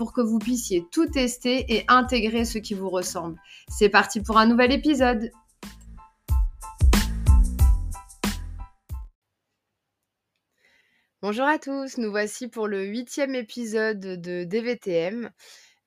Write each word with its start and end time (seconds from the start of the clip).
pour 0.00 0.14
que 0.14 0.22
vous 0.22 0.38
puissiez 0.38 0.86
tout 0.90 1.04
tester 1.04 1.66
et 1.68 1.84
intégrer 1.86 2.46
ce 2.46 2.56
qui 2.56 2.72
vous 2.72 2.88
ressemble. 2.88 3.38
C'est 3.68 3.90
parti 3.90 4.22
pour 4.22 4.38
un 4.38 4.46
nouvel 4.46 4.72
épisode 4.72 5.30
Bonjour 11.20 11.44
à 11.44 11.58
tous, 11.58 11.98
nous 11.98 12.10
voici 12.10 12.48
pour 12.48 12.66
le 12.66 12.82
huitième 12.82 13.34
épisode 13.34 14.00
de 14.00 14.44
DVTM. 14.44 15.28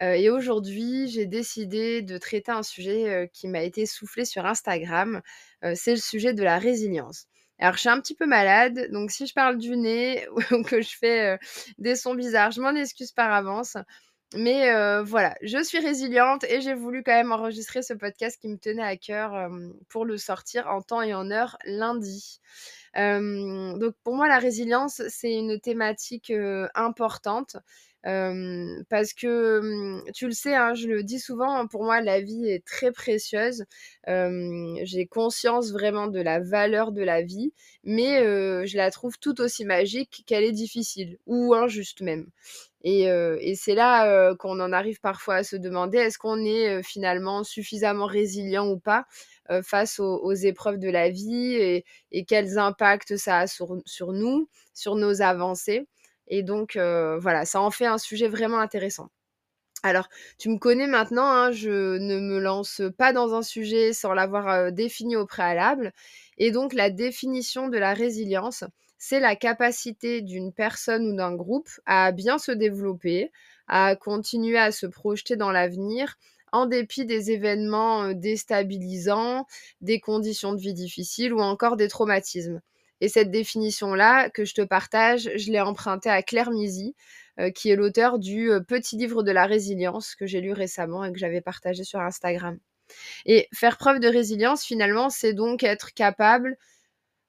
Euh, 0.04 0.12
et 0.12 0.30
aujourd'hui, 0.30 1.08
j'ai 1.08 1.26
décidé 1.26 2.04
de 2.04 2.20
traiter 2.20 2.52
un 2.52 2.62
sujet 2.62 3.10
euh, 3.10 3.26
qui 3.26 3.48
m'a 3.48 3.64
été 3.64 3.88
soufflé 3.88 4.26
sur 4.26 4.46
Instagram. 4.46 5.24
Euh, 5.64 5.74
c'est 5.76 5.96
le 5.96 5.98
sujet 5.98 6.36
de 6.36 6.44
la 6.44 6.60
résilience. 6.60 7.26
Alors, 7.64 7.76
je 7.76 7.80
suis 7.80 7.90
un 7.90 8.02
petit 8.02 8.14
peu 8.14 8.26
malade, 8.26 8.90
donc 8.92 9.10
si 9.10 9.26
je 9.26 9.34
parle 9.34 9.58
du 9.58 9.78
nez 9.78 10.28
ou 10.52 10.64
que 10.64 10.82
je 10.82 10.98
fais 10.98 11.40
des 11.78 11.96
sons 11.96 12.14
bizarres, 12.14 12.52
je 12.52 12.60
m'en 12.60 12.76
excuse 12.76 13.14
par 13.14 13.32
avance. 13.32 13.78
Mais 14.36 14.70
voilà, 15.04 15.34
je 15.42 15.64
suis 15.64 15.80
résiliente 15.80 16.44
et 16.44 16.60
j'ai 16.60 16.74
voulu 16.74 17.04
quand 17.04 17.14
même 17.14 17.32
enregistrer 17.32 17.82
ce 17.82 17.94
podcast 17.94 18.38
qui 18.42 18.50
me 18.50 18.58
tenait 18.58 18.84
à 18.84 18.98
cœur 18.98 19.50
pour 19.88 20.04
le 20.04 20.18
sortir 20.18 20.68
en 20.68 20.82
temps 20.82 21.02
et 21.02 21.14
en 21.14 21.32
heure 21.32 21.58
lundi. 21.64 22.42
donc 22.98 23.94
pour 24.04 24.14
moi, 24.14 24.28
la 24.28 24.40
résilience, 24.40 25.02
c'est 25.08 25.34
une 25.34 25.62
thématique 25.62 26.34
importante 26.76 27.56
parce 28.04 29.14
que 29.14 30.02
tu 30.12 30.28
le 30.28 30.34
sais, 30.34 30.56
hein, 30.56 30.74
je 30.74 30.88
le 30.88 31.04
dis 31.04 31.20
souvent, 31.20 31.56
hein, 31.56 31.68
pour 31.68 31.84
moi 31.84 32.02
la 32.02 32.20
vie 32.22 32.48
est 32.48 32.66
très 32.66 32.92
précieuse. 32.92 33.66
J'ai 34.08 35.08
conscience 35.08 35.72
vraiment 35.72 36.08
de 36.08 36.20
la 36.20 36.40
valeur 36.40 36.92
de 36.92 37.02
la 37.02 37.22
vie, 37.22 37.54
mais 37.84 38.20
je 38.66 38.78
la 38.78 38.92
trouve 38.92 39.18
tout 39.20 39.40
aussi 39.42 39.66
magique 39.66 40.24
qu'elle 40.28 40.44
est 40.44 40.52
difficile 40.52 41.18
ou 41.26 41.54
injuste 41.54 42.02
même. 42.02 42.28
Et, 42.84 43.08
c'est 43.56 43.76
là 43.76 44.36
qu'on 44.36 44.60
en 44.60 44.74
arrive 44.74 45.00
parfois 45.00 45.36
à 45.36 45.44
se 45.44 45.56
demander 45.56 45.98
est-ce 45.98 46.18
qu'on 46.18 46.44
est 46.44 46.84
finalement 46.84 47.44
suffisamment 47.44 48.06
résilient 48.06 48.68
ou 48.70 48.78
pas 48.80 49.06
face 49.64 50.00
aux, 50.00 50.34
épreuves 50.34 50.80
de 50.80 50.90
la 50.90 51.10
vie 51.10 51.84
et, 52.12 52.26
quels 52.26 52.58
impacts 52.58 53.16
ça 53.16 53.40
a 53.40 53.48
sur 53.48 53.78
nous, 54.12 54.50
sur 54.74 54.96
nos 54.96 55.22
avancées. 55.22 55.88
Et 56.28 56.44
donc, 56.44 56.74
voilà, 56.78 57.46
ça 57.46 57.62
en 57.62 57.72
fait 57.72 57.86
un 57.86 57.98
sujet 57.98 58.28
vraiment 58.28 58.60
intéressant. 58.60 59.10
Alors, 59.84 60.08
tu 60.38 60.50
me 60.50 60.58
connais 60.58 60.88
maintenant, 60.88 61.28
hein, 61.30 61.52
je 61.52 61.98
ne 61.98 62.20
me 62.20 62.40
lance 62.40 62.82
pas 62.98 63.12
dans 63.14 63.34
un 63.34 63.42
sujet 63.42 63.94
sans 63.94 64.14
l'avoir 64.14 64.72
défini 64.72 65.16
au 65.18 65.26
préalable. 65.26 65.92
Et 66.38 66.52
donc, 66.52 66.74
la 66.74 66.90
définition 66.90 67.68
de 67.70 67.78
la 67.78 67.94
résilience, 67.94 68.64
c'est 68.98 69.20
la 69.20 69.36
capacité 69.36 70.22
d'une 70.22 70.54
personne 70.54 71.06
ou 71.08 71.16
d'un 71.16 71.34
groupe 71.36 71.70
à 71.86 72.12
bien 72.14 72.38
se 72.38 72.52
développer, 72.52 73.32
à 73.68 73.96
continuer 73.98 74.58
à 74.58 74.72
se 74.72 74.86
projeter 74.86 75.36
dans 75.36 75.52
l'avenir 75.52 76.16
en 76.54 76.66
dépit 76.68 77.06
des 77.06 77.32
événements 77.32 78.14
déstabilisants, 78.14 79.46
des 79.82 80.00
conditions 80.00 80.54
de 80.54 80.62
vie 80.62 80.74
difficiles 80.74 81.34
ou 81.34 81.42
encore 81.42 81.76
des 81.78 81.88
traumatismes. 81.90 82.62
Et 83.02 83.10
cette 83.10 83.32
définition-là 83.32 84.30
que 84.30 84.46
je 84.46 84.54
te 84.54 84.62
partage, 84.62 85.30
je 85.36 85.52
l'ai 85.52 85.60
empruntée 85.60 86.10
à 86.10 86.24
Claire 86.24 86.52
Mizy, 86.52 86.96
euh, 87.40 87.50
qui 87.50 87.70
est 87.70 87.76
l'auteur 87.76 88.20
du 88.20 88.52
euh, 88.52 88.60
Petit 88.60 88.96
livre 88.96 89.24
de 89.24 89.32
la 89.32 89.48
résilience 89.48 90.16
que 90.16 90.28
j'ai 90.28 90.40
lu 90.40 90.52
récemment 90.52 91.04
et 91.04 91.12
que 91.12 91.18
j'avais 91.18 91.42
partagé 91.42 91.84
sur 91.84 92.00
Instagram. 92.00 92.60
Et 93.26 93.48
faire 93.54 93.78
preuve 93.78 94.00
de 94.00 94.08
résilience, 94.08 94.64
finalement, 94.64 95.10
c'est 95.10 95.34
donc 95.34 95.64
être 95.64 95.94
capable 95.94 96.58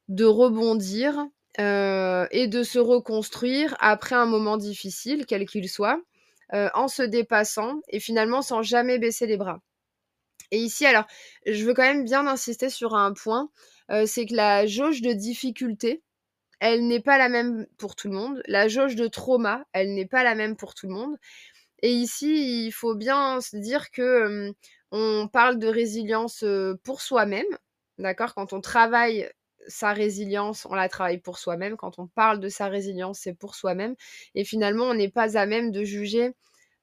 de 0.09 0.27
rebondir 0.27 1.17
euh, 1.59 2.27
et 2.31 2.49
de 2.49 2.63
se 2.63 2.79
reconstruire 2.79 3.77
après 3.81 4.15
un 4.15 4.27
moment 4.27 4.59
difficile, 4.59 5.25
quel 5.27 5.47
qu'il 5.47 5.69
soit, 5.69 6.01
en 6.53 6.87
se 6.87 7.03
dépassant 7.03 7.81
et 7.89 7.99
finalement 7.99 8.41
sans 8.41 8.63
jamais 8.63 9.01
baisser 9.01 9.27
les 9.27 9.37
bras. 9.37 9.61
Et 10.53 10.59
ici, 10.59 10.87
alors, 10.87 11.05
je 11.47 11.65
veux 11.65 11.75
quand 11.75 11.83
même 11.83 12.05
bien 12.05 12.29
insister 12.29 12.71
sur 12.71 12.95
un 12.95 13.13
point, 13.13 13.49
c'est 14.07 14.27
que 14.27 14.35
la 14.35 14.67
jauge 14.67 15.03
de 15.03 15.13
difficulté, 15.13 16.03
elle 16.61 16.87
n'est 16.87 17.01
pas 17.01 17.19
la 17.19 17.29
même 17.29 17.67
pour 17.79 17.97
tout 17.97 18.09
le 18.09 18.15
monde. 18.15 18.43
La 18.47 18.69
jauge 18.69 18.97
de 18.97 19.09
trauma, 19.09 19.65
elle 19.73 19.95
n'est 19.95 20.07
pas 20.07 20.25
la 20.25 20.35
même 20.35 20.57
pour 20.57 20.75
tout 20.75 20.87
le 20.89 20.95
monde. 20.95 21.17
Et 21.83 21.91
ici, 21.93 22.67
il 22.67 22.73
faut 22.73 22.95
bien 22.95 23.41
se 23.41 23.57
dire 23.57 23.91
que 23.91 24.53
on 24.93 25.29
parle 25.29 25.59
de 25.59 25.69
résilience 25.69 26.45
pour 26.85 27.03
soi-même, 27.03 27.47
d'accord? 27.99 28.35
Quand 28.35 28.53
on 28.53 28.61
travaille 28.61 29.29
sa 29.67 29.93
résilience, 29.93 30.67
on 30.71 30.75
la 30.75 30.89
travaille 30.89 31.19
pour 31.19 31.39
soi-même. 31.39 31.77
Quand 31.77 31.99
on 31.99 32.07
parle 32.07 32.41
de 32.41 32.49
sa 32.49 32.69
résilience, 32.69 33.19
c'est 33.21 33.35
pour 33.35 33.55
soi-même. 33.55 33.97
Et 34.35 34.45
finalement, 34.45 34.85
on 34.85 34.95
n'est 34.95 35.11
pas 35.11 35.39
à 35.39 35.47
même 35.47 35.71
de 35.73 35.85
juger 35.85 36.33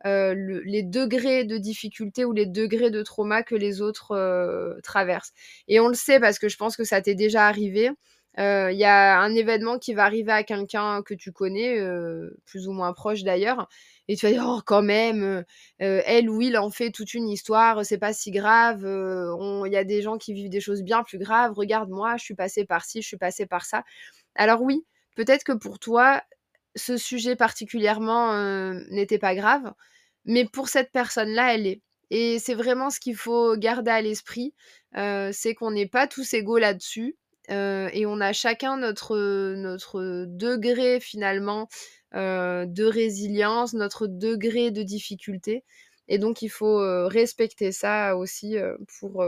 les 0.06 0.84
degrés 0.84 1.46
de 1.46 1.58
difficulté 1.58 2.26
ou 2.26 2.34
les 2.34 2.46
degrés 2.46 2.92
de 2.92 3.04
trauma 3.04 3.44
que 3.44 3.56
les 3.56 3.82
autres 3.82 4.80
traversent. 4.84 5.34
Et 5.68 5.80
on 5.80 5.88
le 5.88 5.94
sait 5.94 6.20
parce 6.20 6.40
que 6.40 6.50
je 6.50 6.58
pense 6.58 6.76
que 6.78 6.84
ça 6.84 7.02
t'est 7.02 7.16
déjà 7.16 7.48
arrivé. 7.48 7.92
Il 8.38 8.78
y 8.78 8.86
a 8.86 9.20
un 9.20 9.36
événement 9.36 9.78
qui 9.78 9.94
va 9.94 10.06
arriver 10.06 10.32
à 10.32 10.44
quelqu'un 10.44 11.02
que 11.04 11.14
tu 11.14 11.32
connais, 11.32 11.78
plus 12.46 12.68
ou 12.68 12.72
moins 12.72 12.94
proche 12.94 13.24
d'ailleurs, 13.24 13.68
et 14.08 14.16
tu 14.16 14.26
vas 14.26 14.32
dire, 14.32 14.46
oh, 14.48 14.62
quand 14.66 14.82
même, 14.82 15.44
elle 15.80 16.30
ou 16.30 16.42
il 16.42 16.58
en 16.58 16.70
fait 16.70 16.92
toute 16.92 17.14
une 17.14 17.30
histoire, 17.30 17.86
c'est 17.86 17.98
pas 17.98 18.14
si 18.14 18.32
grave, 18.32 18.84
il 18.86 19.72
y 19.72 19.78
a 19.78 19.84
des 19.84 20.02
gens 20.02 20.18
qui 20.18 20.34
vivent 20.34 20.50
des 20.50 20.62
choses 20.62 20.82
bien 20.82 21.04
plus 21.04 21.18
graves, 21.18 21.54
regarde 21.54 21.90
moi, 21.90 22.16
je 22.18 22.24
suis 22.24 22.36
passée 22.36 22.66
par 22.66 22.86
ci, 22.86 23.02
je 23.02 23.08
suis 23.08 23.18
passée 23.18 23.46
par 23.46 23.66
ça. 23.66 23.84
Alors 24.36 24.62
oui, 24.62 24.86
peut-être 25.16 25.44
que 25.44 25.52
pour 25.52 25.78
toi, 25.78 26.22
ce 26.76 26.98
sujet 26.98 27.36
particulièrement 27.36 28.34
n'était 28.90 29.20
pas 29.20 29.36
grave, 29.36 29.74
mais 30.26 30.46
pour 30.46 30.70
cette 30.70 30.92
personne-là, 30.92 31.56
elle 31.56 31.68
est. 31.68 31.82
Et 32.10 32.40
c'est 32.40 32.56
vraiment 32.56 32.90
ce 32.90 33.00
qu'il 33.00 33.16
faut 33.16 33.56
garder 33.56 33.92
à 33.92 34.02
l'esprit, 34.02 34.54
c'est 34.94 35.56
qu'on 35.56 35.72
n'est 35.72 35.88
pas 35.88 36.08
tous 36.08 36.34
égaux 36.34 36.58
là-dessus, 36.58 37.16
et 37.50 38.06
on 38.06 38.22
a 38.22 38.34
chacun 38.34 38.78
notre, 38.78 39.18
notre 39.56 40.26
degré 40.28 41.00
finalement 41.00 41.70
de 42.14 42.84
résilience, 42.84 43.74
notre 43.74 44.08
degré 44.08 44.72
de 44.72 44.84
difficulté. 44.84 45.64
Et 46.08 46.18
donc 46.18 46.42
il 46.42 46.50
faut 46.50 46.80
respecter 47.08 47.72
ça 47.72 48.18
aussi 48.18 48.58
pour 49.00 49.24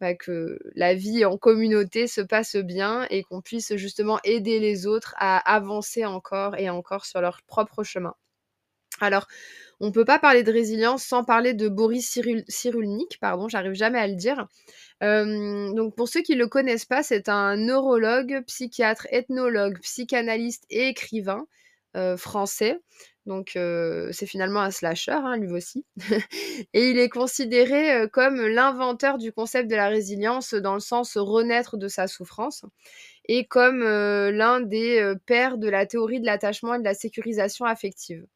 bah, 0.00 0.14
que 0.14 0.58
la 0.74 0.94
vie 0.94 1.24
en 1.24 1.36
communauté 1.38 2.06
se 2.06 2.20
passe 2.20 2.56
bien 2.56 3.06
et 3.10 3.22
qu'on 3.24 3.40
puisse 3.42 3.76
justement 3.76 4.18
aider 4.24 4.58
les 4.60 4.86
autres 4.86 5.14
à 5.18 5.38
avancer 5.54 6.04
encore 6.04 6.56
et 6.56 6.70
encore 6.70 7.04
sur 7.06 7.20
leur 7.20 7.42
propre 7.42 7.84
chemin. 7.84 8.14
Alors, 9.00 9.26
on 9.80 9.86
ne 9.88 9.92
peut 9.92 10.04
pas 10.04 10.18
parler 10.18 10.42
de 10.42 10.52
résilience 10.52 11.04
sans 11.04 11.24
parler 11.24 11.54
de 11.54 11.68
Boris 11.68 12.18
Cyrulnik, 12.48 13.18
pardon, 13.20 13.48
j'arrive 13.48 13.72
jamais 13.74 13.98
à 13.98 14.06
le 14.08 14.14
dire. 14.14 14.46
donc 15.00 15.94
pour 15.96 16.08
ceux 16.08 16.22
qui 16.22 16.34
ne 16.34 16.38
le 16.40 16.48
connaissent 16.48 16.84
pas, 16.86 17.02
c'est 17.02 17.28
un 17.28 17.56
neurologue, 17.56 18.42
psychiatre, 18.46 19.06
ethnologue, 19.10 19.80
psychanalyste 19.82 20.64
et 20.70 20.88
écrivain 20.88 21.46
français. 22.16 22.78
Donc 23.26 23.52
c'est 23.54 24.26
finalement 24.26 24.60
un 24.60 24.70
slasher, 24.70 25.12
hein, 25.12 25.36
lui 25.36 25.52
aussi. 25.52 25.84
et 26.72 26.90
il 26.90 26.98
est 26.98 27.08
considéré 27.08 28.08
comme 28.12 28.40
l'inventeur 28.46 29.18
du 29.18 29.32
concept 29.32 29.70
de 29.70 29.76
la 29.76 29.88
résilience 29.88 30.54
dans 30.54 30.74
le 30.74 30.80
sens 30.80 31.16
renaître 31.16 31.76
de 31.76 31.86
sa 31.88 32.06
souffrance 32.06 32.64
et 33.26 33.46
comme 33.46 33.82
l'un 33.82 34.60
des 34.60 35.14
pères 35.26 35.58
de 35.58 35.68
la 35.68 35.86
théorie 35.86 36.20
de 36.20 36.26
l'attachement 36.26 36.74
et 36.74 36.78
de 36.78 36.84
la 36.84 36.94
sécurisation 36.94 37.66
affective. 37.66 38.26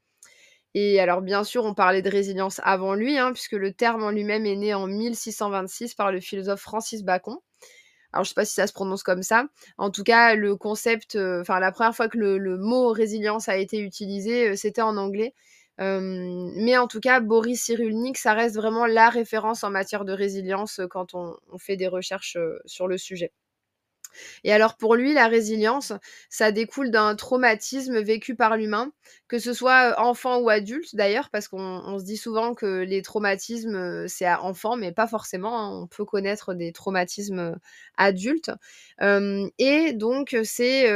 Et 0.74 0.98
alors, 0.98 1.22
bien 1.22 1.44
sûr, 1.44 1.64
on 1.64 1.72
parlait 1.72 2.02
de 2.02 2.10
résilience 2.10 2.60
avant 2.64 2.94
lui, 2.94 3.16
hein, 3.16 3.32
puisque 3.32 3.52
le 3.52 3.72
terme 3.72 4.02
en 4.02 4.10
lui-même 4.10 4.44
est 4.44 4.56
né 4.56 4.74
en 4.74 4.88
1626 4.88 5.94
par 5.94 6.10
le 6.10 6.20
philosophe 6.20 6.60
Francis 6.60 7.04
Bacon. 7.04 7.38
Alors, 8.14 8.22
je 8.22 8.28
ne 8.28 8.30
sais 8.30 8.34
pas 8.34 8.44
si 8.44 8.54
ça 8.54 8.68
se 8.68 8.72
prononce 8.72 9.02
comme 9.02 9.24
ça. 9.24 9.46
En 9.76 9.90
tout 9.90 10.04
cas, 10.04 10.36
le 10.36 10.54
concept, 10.54 11.16
euh, 11.16 11.40
enfin, 11.40 11.58
la 11.58 11.72
première 11.72 11.96
fois 11.96 12.08
que 12.08 12.16
le, 12.16 12.56
mot 12.58 12.92
résilience 12.92 13.48
a 13.48 13.56
été 13.56 13.80
utilisé, 13.80 14.50
euh, 14.50 14.56
c'était 14.56 14.82
en 14.82 14.96
anglais. 14.96 15.34
mais 15.78 16.76
en 16.78 16.86
tout 16.86 17.00
cas, 17.00 17.18
Boris 17.20 17.64
Cyrulnik, 17.64 18.16
ça 18.16 18.34
reste 18.34 18.54
vraiment 18.54 18.86
la 18.86 19.10
référence 19.10 19.64
en 19.64 19.70
matière 19.70 20.04
de 20.04 20.12
résilience 20.12 20.78
euh, 20.78 20.86
quand 20.86 21.14
on, 21.14 21.36
fait 21.58 21.76
des 21.76 21.88
recherches 21.88 22.38
sur 22.66 22.86
le 22.86 22.98
sujet. 22.98 23.32
Et 24.44 24.52
alors 24.52 24.76
pour 24.76 24.94
lui, 24.94 25.12
la 25.14 25.28
résilience, 25.28 25.92
ça 26.30 26.52
découle 26.52 26.90
d'un 26.90 27.14
traumatisme 27.16 28.00
vécu 28.00 28.34
par 28.34 28.56
l'humain, 28.56 28.92
que 29.28 29.38
ce 29.38 29.52
soit 29.52 29.94
enfant 29.98 30.38
ou 30.40 30.48
adulte 30.48 30.94
d'ailleurs, 30.94 31.30
parce 31.30 31.48
qu'on 31.48 31.98
se 31.98 32.04
dit 32.04 32.16
souvent 32.16 32.54
que 32.54 32.82
les 32.82 33.02
traumatismes, 33.02 34.06
c'est 34.08 34.26
à 34.26 34.42
enfant, 34.42 34.76
mais 34.76 34.92
pas 34.92 35.06
forcément. 35.06 35.58
Hein. 35.60 35.82
On 35.82 35.86
peut 35.86 36.04
connaître 36.04 36.54
des 36.54 36.72
traumatismes 36.72 37.56
adultes. 37.96 38.50
et 39.00 39.92
donc, 39.94 40.36
c'est 40.44 40.86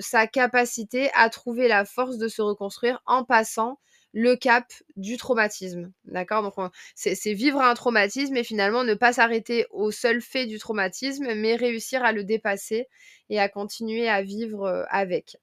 sa 0.00 0.26
capacité 0.26 1.10
à 1.14 1.30
trouver 1.30 1.68
la 1.68 1.84
force 1.84 2.18
de 2.18 2.28
se 2.28 2.42
reconstruire 2.42 3.02
en 3.06 3.24
passant 3.24 3.78
le 4.12 4.34
cap 4.36 4.64
du 4.96 5.16
traumatisme. 5.16 5.92
D'accord? 6.04 6.42
Donc, 6.42 6.72
c'est 6.94 7.32
vivre 7.32 7.60
un 7.60 7.74
traumatisme 7.74 8.36
et 8.36 8.44
finalement 8.44 8.84
ne 8.84 8.94
pas 8.94 9.12
s'arrêter 9.12 9.66
au 9.70 9.90
seul 9.90 10.20
fait 10.20 10.46
du 10.46 10.58
traumatisme, 10.58 11.34
mais 11.34 11.56
réussir 11.56 12.04
à 12.04 12.12
le 12.12 12.24
dépasser 12.24 12.88
et 13.28 13.38
à 13.38 13.48
continuer 13.48 14.08
à 14.08 14.22
vivre 14.22 14.64
euh, 14.64 14.84
avec. 14.90 15.36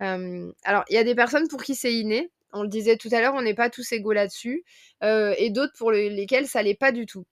alors, 0.00 0.84
il 0.90 0.94
y 0.94 0.98
a 0.98 1.04
des 1.04 1.14
personnes 1.14 1.48
pour 1.48 1.62
qui 1.62 1.74
c'est 1.74 1.94
inné. 1.94 2.30
On 2.52 2.62
le 2.62 2.68
disait 2.68 2.96
tout 2.96 3.08
à 3.10 3.20
l'heure, 3.20 3.34
on 3.34 3.42
n'est 3.42 3.54
pas 3.54 3.68
tous 3.68 3.90
égaux 3.92 4.12
là-dessus. 4.12 4.64
Euh, 5.02 5.34
et 5.38 5.50
d'autres 5.50 5.74
pour 5.76 5.90
lesquels 5.90 6.46
ça 6.46 6.62
l'est 6.62 6.78
pas 6.78 6.92
du 6.92 7.04
tout. 7.04 7.24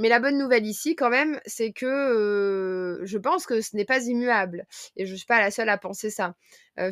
Mais 0.00 0.08
la 0.08 0.18
bonne 0.18 0.38
nouvelle 0.38 0.66
ici, 0.66 0.96
quand 0.96 1.10
même, 1.10 1.38
c'est 1.44 1.72
que 1.72 3.00
je 3.04 3.18
pense 3.18 3.46
que 3.46 3.60
ce 3.60 3.76
n'est 3.76 3.84
pas 3.84 4.02
immuable. 4.06 4.66
Et 4.96 5.04
je 5.04 5.12
ne 5.12 5.16
suis 5.16 5.26
pas 5.26 5.40
la 5.40 5.50
seule 5.50 5.68
à 5.68 5.76
penser 5.78 6.10
ça. 6.10 6.34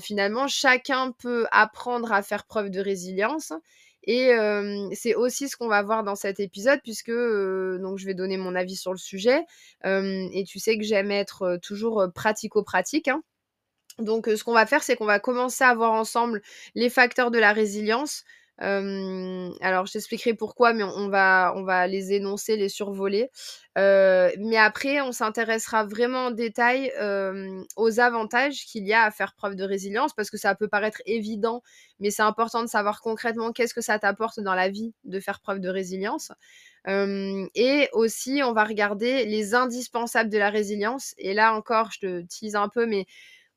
finalement, 0.01 0.47
chacun 0.47 1.13
peut 1.13 1.47
apprendre 1.51 2.13
à 2.13 2.23
faire 2.23 2.45
preuve 2.45 2.71
de 2.71 2.81
résilience. 2.81 3.53
Et 4.05 4.31
c'est 4.93 5.15
aussi 5.15 5.49
ce 5.49 5.57
qu'on 5.57 5.69
va 5.69 5.83
voir 5.83 6.05
dans 6.05 6.17
cet 6.17 6.39
épisode, 6.39 6.81
puisque 6.83 7.11
je 7.11 8.05
vais 8.05 8.15
donner 8.15 8.37
mon 8.37 8.55
avis 8.55 8.77
sur 8.77 8.93
le 8.93 8.99
sujet. 8.99 9.41
et 9.85 10.45
tu 10.47 10.59
sais 10.59 10.77
que 10.77 10.85
j'aime 10.85 11.11
être 11.11 11.59
toujours 11.63 12.07
pratico-pratique. 12.15 13.09
Hein. 13.09 13.23
Donc, 13.99 14.27
ce 14.27 14.45
qu'on 14.45 14.53
va 14.53 14.67
faire, 14.67 14.83
c'est 14.83 14.97
qu'on 14.97 15.07
va 15.07 15.19
commencer 15.19 15.65
à 15.65 15.75
voir 15.75 15.93
ensemble 15.93 16.43
les 16.75 16.91
facteurs 16.91 17.31
de 17.31 17.39
la 17.39 17.53
résilience, 17.53 18.25
alors, 18.59 19.87
je 19.87 19.93
t'expliquerai 19.93 20.35
pourquoi, 20.35 20.73
mais 20.73 20.83
on 20.85 21.09
va, 21.09 21.53
on 21.57 21.63
va 21.63 21.87
les 21.87 22.13
énoncer, 22.13 22.57
les 22.57 22.69
survoler. 22.69 23.31
mais 23.77 24.57
après, 24.57 25.01
on 25.01 25.13
s'intéressera 25.13 25.85
vraiment 25.85 26.27
en 26.27 26.31
détail 26.31 26.93
aux 27.77 28.01
avantages 28.01 28.65
qu'il 28.67 28.87
y 28.87 28.93
a 28.93 29.05
à 29.05 29.11
faire 29.11 29.35
preuve 29.35 29.55
de 29.57 29.65
résilience, 29.65 30.13
parce 30.15 30.31
que 30.31 30.37
ça 30.39 30.55
peut 30.55 30.69
paraître 30.69 31.01
évident, 31.07 31.63
mais 32.01 32.11
c'est 32.11 32.23
important 32.23 32.63
de 32.63 32.69
savoir 32.69 33.01
concrètement 33.01 33.53
qu'est-ce 33.53 33.75
que 33.75 33.81
ça 33.81 33.99
t'apporte 33.99 34.41
dans 34.41 34.55
la 34.55 34.69
vie 34.69 34.93
de 35.05 35.21
faire 35.21 35.41
preuve 35.41 35.61
de 35.61 35.69
résilience. 35.69 36.33
et 36.87 37.89
aussi, 37.93 38.41
on 38.45 38.53
va 38.53 38.65
regarder 38.65 39.25
les 39.27 39.55
indispensables 39.55 40.31
de 40.31 40.39
la 40.39 40.51
résilience. 40.51 41.15
Et 41.19 41.35
là 41.35 41.55
encore, 41.55 41.91
je 41.93 42.01
te 42.01 42.21
tease 42.23 42.57
un 42.57 42.69
peu, 42.69 42.87
mais 42.87 43.07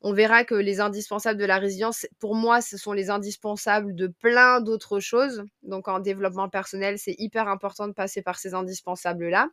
on 0.04 0.12
verra 0.12 0.44
que 0.44 0.54
les 0.54 0.80
indispensables 0.80 1.38
de 1.38 1.44
la 1.44 1.58
résilience, 1.58 2.06
pour 2.18 2.34
moi, 2.34 2.60
ce 2.60 2.76
sont 2.76 2.92
les 2.92 3.08
indispensables 3.08 3.94
de 3.94 4.08
plein 4.08 4.60
d'autres 4.60 4.98
choses. 4.98 5.44
Donc 5.62 5.86
en 5.86 6.00
développement 6.00 6.48
personnel, 6.48 6.98
c'est 6.98 7.14
hyper 7.18 7.46
important 7.46 7.86
de 7.86 7.92
passer 7.92 8.20
par 8.20 8.38
ces 8.38 8.52
indispensables-là. 8.52 9.48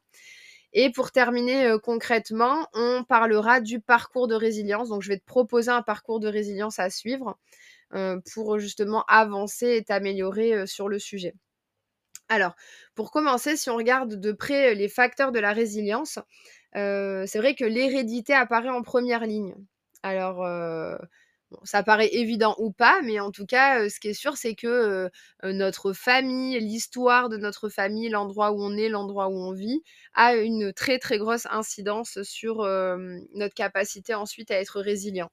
Et 0.74 0.92
pour 0.92 1.12
terminer 1.12 1.68
euh, 1.68 1.78
concrètement, 1.78 2.68
on 2.74 3.04
parlera 3.04 3.62
du 3.62 3.80
parcours 3.80 4.28
de 4.28 4.36
résilience. 4.36 4.90
Donc 4.90 5.04
je 5.04 5.10
vais 5.10 5.19
te 5.19 5.25
proposer 5.25 5.69
un 5.69 5.84
parcours 5.84 6.19
de 6.19 6.28
résilience 6.28 6.80
à 6.80 6.90
suivre 6.90 7.38
euh, 7.94 8.19
pour 8.34 8.57
justement 8.57 9.04
avancer 9.07 9.75
et 9.75 9.84
t'améliorer 9.84 10.54
euh, 10.54 10.66
sur 10.66 10.90
le 10.90 10.98
sujet. 10.98 11.36
Alors, 12.28 12.56
pour 12.96 13.12
commencer, 13.12 13.56
si 13.56 13.69
on 13.69 13.75
regarde 13.75 14.19
de 14.19 14.31
près 14.31 14.75
les 14.75 14.90
facteurs 14.90 15.31
de 15.31 15.40
la 15.40 15.51
résilience, 15.51 16.19
c'est 16.75 17.38
vrai 17.40 17.56
que 17.56 17.66
l'hérédité 17.66 18.34
apparaît 18.36 18.69
en 18.69 18.84
première 18.84 19.25
ligne. 19.25 19.56
Alors, 20.04 20.44
ça 21.63 21.81
paraît 21.84 22.10
évident 22.13 22.56
ou 22.60 22.72
pas, 22.72 23.01
mais 23.04 23.19
en 23.19 23.31
tout 23.31 23.46
cas, 23.48 23.90
ce 23.90 24.00
qui 24.00 24.10
est 24.10 24.13
sûr, 24.13 24.38
c'est 24.38 24.54
que 24.56 25.10
notre 25.44 25.94
famille, 25.94 26.60
l'histoire 26.60 27.28
de 27.30 27.38
notre 27.38 27.69
famille, 27.69 28.10
l'endroit 28.10 28.51
où 28.51 28.62
on 28.63 28.78
est, 28.78 28.88
l'endroit 28.90 29.30
où 29.30 29.34
on 29.36 29.51
vit, 29.54 29.81
a 30.13 30.36
une 30.36 30.72
très 30.74 31.00
très 31.00 31.18
grosse 31.18 31.48
incidence 31.50 32.22
sur 32.24 32.57
notre 33.34 33.56
capacité 33.56 34.13
ensuite 34.13 34.51
à 34.51 34.60
être 34.60 34.80
résilient. 34.80 35.31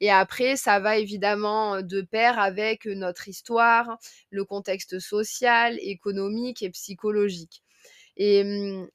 Et 0.00 0.10
après, 0.10 0.56
ça 0.56 0.80
va 0.80 0.98
évidemment 0.98 1.82
de 1.82 2.00
pair 2.02 2.38
avec 2.38 2.86
notre 2.86 3.28
histoire, 3.28 3.98
le 4.30 4.44
contexte 4.44 4.98
social, 5.00 5.78
économique 5.80 6.62
et 6.62 6.70
psychologique. 6.70 7.62
Et 8.16 8.44
mmh, 8.44 8.88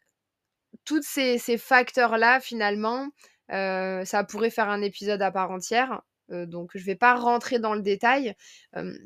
tous 0.86 1.02
ces 1.04 1.38
facteurs-là, 1.58 2.40
finalement, 2.40 3.08
ça 3.52 4.24
pourrait 4.28 4.50
faire 4.50 4.70
un 4.70 4.82
épisode 4.82 5.22
à 5.22 5.32
part 5.32 5.52
entière. 5.52 6.02
donc, 6.30 6.72
je 6.74 6.80
ne 6.80 6.86
vais 6.86 6.96
pas 6.96 7.16
rentrer 7.16 7.60
dans 7.60 7.74
le 7.74 7.82
détail. 7.82 8.36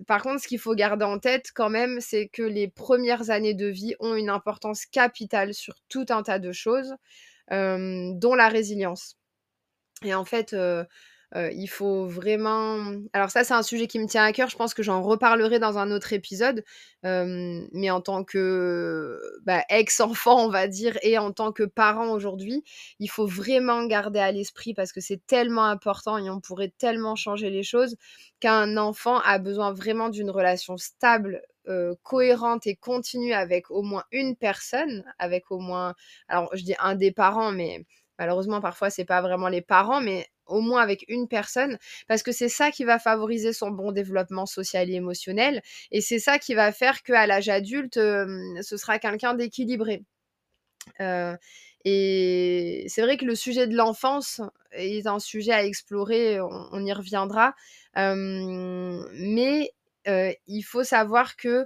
par 0.07 0.21
contre, 0.21 0.42
ce 0.42 0.47
qu'il 0.47 0.59
faut 0.59 0.75
garder 0.75 1.06
en 1.06 1.19
tête 1.19 1.51
quand 1.53 1.69
même, 1.69 2.00
c'est 2.00 2.27
que 2.27 2.44
les 2.44 2.68
premières 2.68 3.30
années 3.31 3.56
de 3.56 3.68
vie 3.68 3.95
ont 4.00 4.15
une 4.15 4.30
importance 4.30 4.86
capitale 4.86 5.53
sur 5.53 5.75
tout 5.89 6.06
un 6.09 6.24
tas 6.24 6.39
de 6.39 6.51
choses, 6.51 6.94
dont 7.51 8.36
la 8.36 8.50
résilience. 8.50 9.18
Et 10.03 10.13
en 10.13 10.25
fait, 10.25 10.56
il 11.33 11.68
faut 11.68 12.06
vraiment. 12.07 12.94
Alors, 13.13 13.30
ça, 13.30 13.44
c'est 13.44 13.54
un 13.54 13.63
sujet 13.63 13.88
qui 13.88 14.00
me 14.00 14.07
tient 14.07 14.24
à 14.24 14.31
cœur. 14.31 14.50
Je 14.50 14.56
pense 14.57 14.74
que 14.74 14.83
j'en 14.83 15.01
reparlerai 15.01 15.60
dans 15.60 15.77
un 15.77 15.92
autre 15.92 16.13
épisode. 16.13 16.63
mais 17.04 17.89
en 17.92 18.01
tant 18.01 18.24
que 18.24 19.19
bah, 19.44 19.63
ex-enfant, 19.69 20.45
on 20.45 20.50
va 20.50 20.68
dire, 20.68 20.98
et 21.01 21.18
en 21.18 21.31
tant 21.31 21.51
que 21.51 21.63
parent 21.63 22.10
aujourd'hui, 22.12 22.63
il 23.00 23.10
faut 23.10 23.27
vraiment 23.27 23.86
garder 23.86 24.19
à 24.19 24.31
l'esprit 24.31 24.74
parce 24.74 24.92
que 24.92 25.01
c'est 25.01 25.25
tellement 25.27 25.66
important 25.66 26.18
et 26.18 26.30
on 26.30 26.39
pourrait 26.39 26.74
tellement 26.77 27.16
changer 27.16 27.50
les 27.50 27.63
choses 27.63 27.95
qu'un 28.39 28.78
enfant 28.78 29.19
a 29.19 29.38
besoin 29.39 29.74
vraiment 29.74 30.10
d'une 30.10 30.30
relation 30.30 30.78
stable. 30.78 31.42
cohérente 32.04 32.68
et 32.68 32.75
continue 32.75 33.33
avec 33.33 33.71
au 33.71 33.81
moins 33.81 34.04
une 34.12 34.36
personne, 34.36 35.04
avec 35.19 35.50
au 35.51 35.60
moins, 35.60 35.95
alors 36.28 36.50
je 36.56 36.63
dis 36.63 36.75
un 36.80 36.94
des 36.95 37.12
parents, 37.12 37.51
mais 37.51 37.86
malheureusement 38.19 38.62
parfois 38.62 38.89
c'est 38.92 39.06
pas 39.06 39.21
vraiment 39.21 39.48
les 39.50 39.62
parents, 39.63 40.00
mais 40.01 40.28
au 40.47 40.62
moins 40.62 40.81
avec 40.81 41.06
une 41.07 41.27
personne, 41.27 41.77
parce 42.07 42.24
que 42.24 42.31
c'est 42.31 42.50
ça 42.50 42.71
qui 42.71 42.83
va 42.83 43.00
favoriser 43.00 43.53
son 43.53 43.71
bon 43.71 43.92
développement 43.92 44.45
social 44.45 44.89
et 44.89 44.94
émotionnel, 44.94 45.62
et 45.92 46.01
c'est 46.01 46.19
ça 46.19 46.39
qui 46.39 46.53
va 46.53 46.71
faire 46.71 47.03
qu'à 47.03 47.27
l'âge 47.27 47.50
adulte, 47.50 47.95
ce 47.95 48.77
sera 48.77 49.00
quelqu'un 49.00 49.33
d'équilibré. 49.33 50.03
et 51.86 52.86
c'est 52.88 53.01
vrai 53.01 53.18
que 53.18 53.25
le 53.25 53.36
sujet 53.36 53.68
de 53.68 53.75
l'enfance 53.75 54.42
est 54.71 55.07
un 55.07 55.19
sujet 55.19 55.53
à 55.53 55.65
explorer, 55.65 56.39
on, 56.42 56.86
y 56.86 56.94
reviendra, 56.94 57.56
mais 57.95 59.71
il 60.06 60.62
faut 60.62 60.84
savoir 60.84 61.35
que 61.35 61.66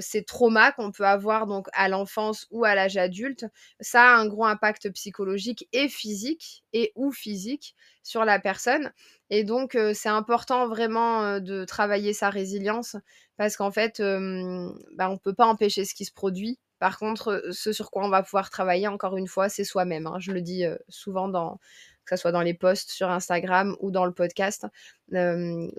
ces 0.00 0.24
traumas 0.24 0.72
qu'on 0.72 0.92
peut 0.92 1.06
avoir 1.06 1.46
donc 1.46 1.66
à 1.72 1.88
l'enfance 1.88 2.46
ou 2.50 2.64
à 2.64 2.74
l'âge 2.74 2.96
adulte, 2.96 3.46
ça 3.80 4.02
a 4.02 4.16
un 4.16 4.26
gros 4.26 4.44
impact 4.44 4.90
psychologique 4.92 5.68
et 5.72 5.88
physique 5.88 6.64
et 6.72 6.92
ou 6.94 7.12
physique 7.12 7.74
sur 8.02 8.24
la 8.24 8.38
personne. 8.38 8.92
Et 9.30 9.44
donc 9.44 9.76
c'est 9.94 10.08
important 10.08 10.68
vraiment 10.68 11.40
de 11.40 11.64
travailler 11.64 12.12
sa 12.12 12.30
résilience 12.30 12.96
parce 13.36 13.56
qu'en 13.56 13.70
fait, 13.70 13.98
bah, 14.00 15.10
on 15.10 15.14
ne 15.14 15.18
peut 15.18 15.34
pas 15.34 15.46
empêcher 15.46 15.84
ce 15.84 15.94
qui 15.94 16.04
se 16.04 16.12
produit. 16.12 16.58
Par 16.78 16.98
contre, 16.98 17.42
ce 17.50 17.72
sur 17.72 17.90
quoi 17.90 18.04
on 18.04 18.10
va 18.10 18.22
pouvoir 18.22 18.50
travailler, 18.50 18.88
encore 18.88 19.16
une 19.16 19.28
fois, 19.28 19.48
c'est 19.48 19.64
soi-même. 19.64 20.06
Hein. 20.06 20.18
Je 20.18 20.32
le 20.32 20.42
dis 20.42 20.64
souvent 20.88 21.28
dans, 21.28 21.58
que 22.04 22.16
ce 22.16 22.20
soit 22.20 22.32
dans 22.32 22.42
les 22.42 22.54
posts 22.54 22.90
sur 22.90 23.10
Instagram 23.10 23.76
ou 23.80 23.90
dans 23.90 24.04
le 24.04 24.12
podcast. 24.12 24.66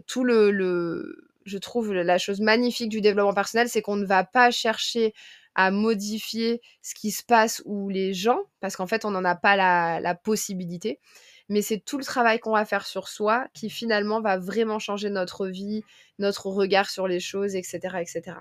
tout 0.08 0.24
le 0.24 1.30
je 1.46 1.58
trouve 1.58 1.94
la 1.94 2.18
chose 2.18 2.42
magnifique 2.42 2.90
du 2.90 3.02
développement 3.02 3.34
personnel, 3.34 3.70
c'est 3.70 3.82
qu'on 3.82 3.96
ne 3.96 4.06
va 4.06 4.24
pas 4.24 4.52
chercher 4.52 5.14
à 5.56 5.72
modifier 5.72 6.62
ce 6.82 6.94
qui 6.94 7.12
se 7.12 7.24
passe 7.24 7.62
ou 7.66 7.90
les 7.90 8.14
gens, 8.14 8.40
parce 8.60 8.76
qu'en 8.76 8.88
fait, 8.88 9.06
on 9.06 9.12
n'en 9.12 9.24
a 9.24 9.36
pas 9.36 9.56
la, 9.56 10.16
possibilité. 10.16 11.00
Mais 11.48 11.62
c'est 11.62 11.80
tout 11.80 11.98
le 11.98 12.04
travail 12.04 12.40
qu'on 12.40 12.54
va 12.54 12.66
faire 12.66 12.86
sur 12.86 13.08
soi 13.08 13.48
qui 13.54 13.70
finalement 13.70 14.20
va 14.20 14.38
vraiment 14.38 14.80
changer 14.80 15.10
notre 15.10 15.48
vie, 15.48 15.84
notre 16.20 16.48
regard 16.48 16.90
sur 16.90 17.08
les 17.08 17.20
choses, 17.20 17.56
etc. 17.56 17.98
etc. 18.02 18.38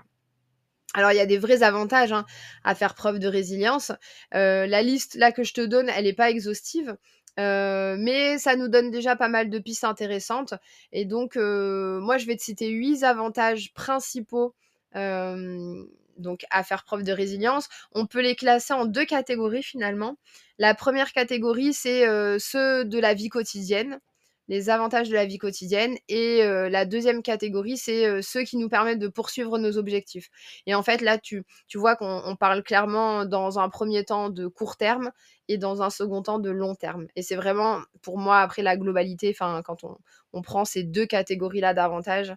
Alors, 0.93 1.11
il 1.11 1.15
y 1.15 1.21
a 1.21 1.25
des 1.25 1.37
vrais 1.37 1.61
avantages 1.61 2.13
hein, 2.13 2.25
à 2.63 2.73
faire 2.73 2.95
preuve 2.95 3.19
de 3.19 3.27
résilience. 3.27 3.91
Euh, 4.33 4.65
la 4.65 4.81
liste 4.81 5.15
là 5.15 5.31
que 5.31 5.43
je 5.43 5.53
te 5.53 5.61
donne, 5.61 5.89
elle 5.89 6.05
n'est 6.05 6.13
pas 6.13 6.31
exhaustive. 6.31 6.97
Euh, 7.39 7.95
mais 7.99 8.37
ça 8.37 8.55
nous 8.55 8.67
donne 8.67 8.91
déjà 8.91 9.15
pas 9.15 9.27
mal 9.27 9.49
de 9.49 9.59
pistes 9.59 9.83
intéressantes. 9.83 10.53
Et 10.91 11.05
donc, 11.05 11.37
euh, 11.37 11.99
moi, 11.99 12.17
je 12.17 12.25
vais 12.25 12.35
te 12.35 12.43
citer 12.43 12.69
huit 12.69 13.03
avantages 13.03 13.73
principaux 13.73 14.55
euh, 14.95 15.83
donc 16.17 16.45
à 16.49 16.63
faire 16.63 16.85
preuve 16.85 17.03
de 17.03 17.11
résilience. 17.11 17.67
On 17.91 18.05
peut 18.05 18.21
les 18.21 18.35
classer 18.35 18.73
en 18.73 18.85
deux 18.85 19.05
catégories 19.05 19.63
finalement. 19.63 20.17
La 20.59 20.73
première 20.73 21.11
catégorie, 21.11 21.73
c'est 21.73 22.05
ceux 22.39 22.85
de 22.85 22.99
la 22.99 23.13
vie 23.13 23.27
quotidienne. 23.27 23.99
Les 24.47 24.69
avantages 24.69 25.09
de 25.09 25.13
la 25.13 25.25
vie 25.25 25.37
quotidienne. 25.37 25.95
Et 26.07 26.43
la 26.43 26.85
deuxième 26.85 27.21
catégorie, 27.21 27.77
c'est 27.77 28.21
ceux 28.21 28.43
qui 28.43 28.57
nous 28.57 28.69
permettent 28.69 28.99
de 28.99 29.07
poursuivre 29.07 29.57
nos 29.57 29.77
objectifs. 29.77 30.29
Et 30.65 30.75
en 30.75 30.83
fait, 30.83 31.01
là, 31.01 31.17
tu, 31.17 31.43
tu 31.67 31.77
vois 31.77 31.95
qu'on 31.95 32.35
parle 32.39 32.63
clairement 32.63 33.25
dans 33.25 33.59
un 33.59 33.69
premier 33.69 34.03
temps 34.03 34.29
de 34.29 34.47
court 34.47 34.77
terme 34.77 35.11
et 35.47 35.57
dans 35.57 35.81
un 35.81 35.89
second 35.89 36.21
temps 36.21 36.39
de 36.39 36.49
long 36.49 36.75
terme. 36.75 37.07
Et 37.15 37.21
c'est 37.21 37.35
vraiment, 37.35 37.81
pour 38.01 38.17
moi, 38.17 38.39
après 38.39 38.61
la 38.61 38.77
globalité, 38.77 39.33
quand 39.33 39.83
on, 39.83 39.97
on, 40.33 40.41
prend 40.41 40.65
ces 40.65 40.83
deux 40.83 41.05
catégories-là 41.05 41.73
d'avantages, 41.73 42.33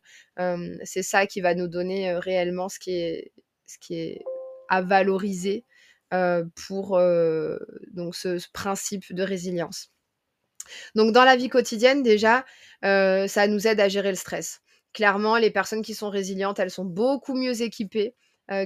c'est 0.85 1.03
ça 1.03 1.27
qui 1.27 1.41
va 1.41 1.55
nous 1.55 1.69
donner 1.69 2.15
réellement 2.15 2.69
ce 2.69 2.79
qui 2.79 2.93
est, 2.93 3.33
ce 3.67 3.79
qui 3.79 3.95
est 3.97 4.25
à 4.69 4.83
valoriser 4.83 5.65
pour 6.11 6.99
donc 7.93 8.15
ce 8.15 8.51
principe 8.53 9.13
de 9.13 9.23
résilience. 9.23 9.91
Donc 10.95 11.13
dans 11.13 11.25
la 11.25 11.37
vie 11.37 11.49
quotidienne, 11.49 12.03
déjà, 12.03 12.45
ça 12.83 13.47
nous 13.49 13.67
aide 13.67 13.81
à 13.81 13.89
gérer 13.89 14.11
le 14.11 14.17
stress. 14.17 14.61
Clairement, 14.93 15.37
les 15.37 15.51
personnes 15.51 15.83
qui 15.83 15.95
sont 15.95 16.11
résilientes, 16.11 16.59
elles 16.59 16.71
sont 16.71 16.85
beaucoup 16.85 17.35
mieux 17.35 17.63
équipées 17.63 18.15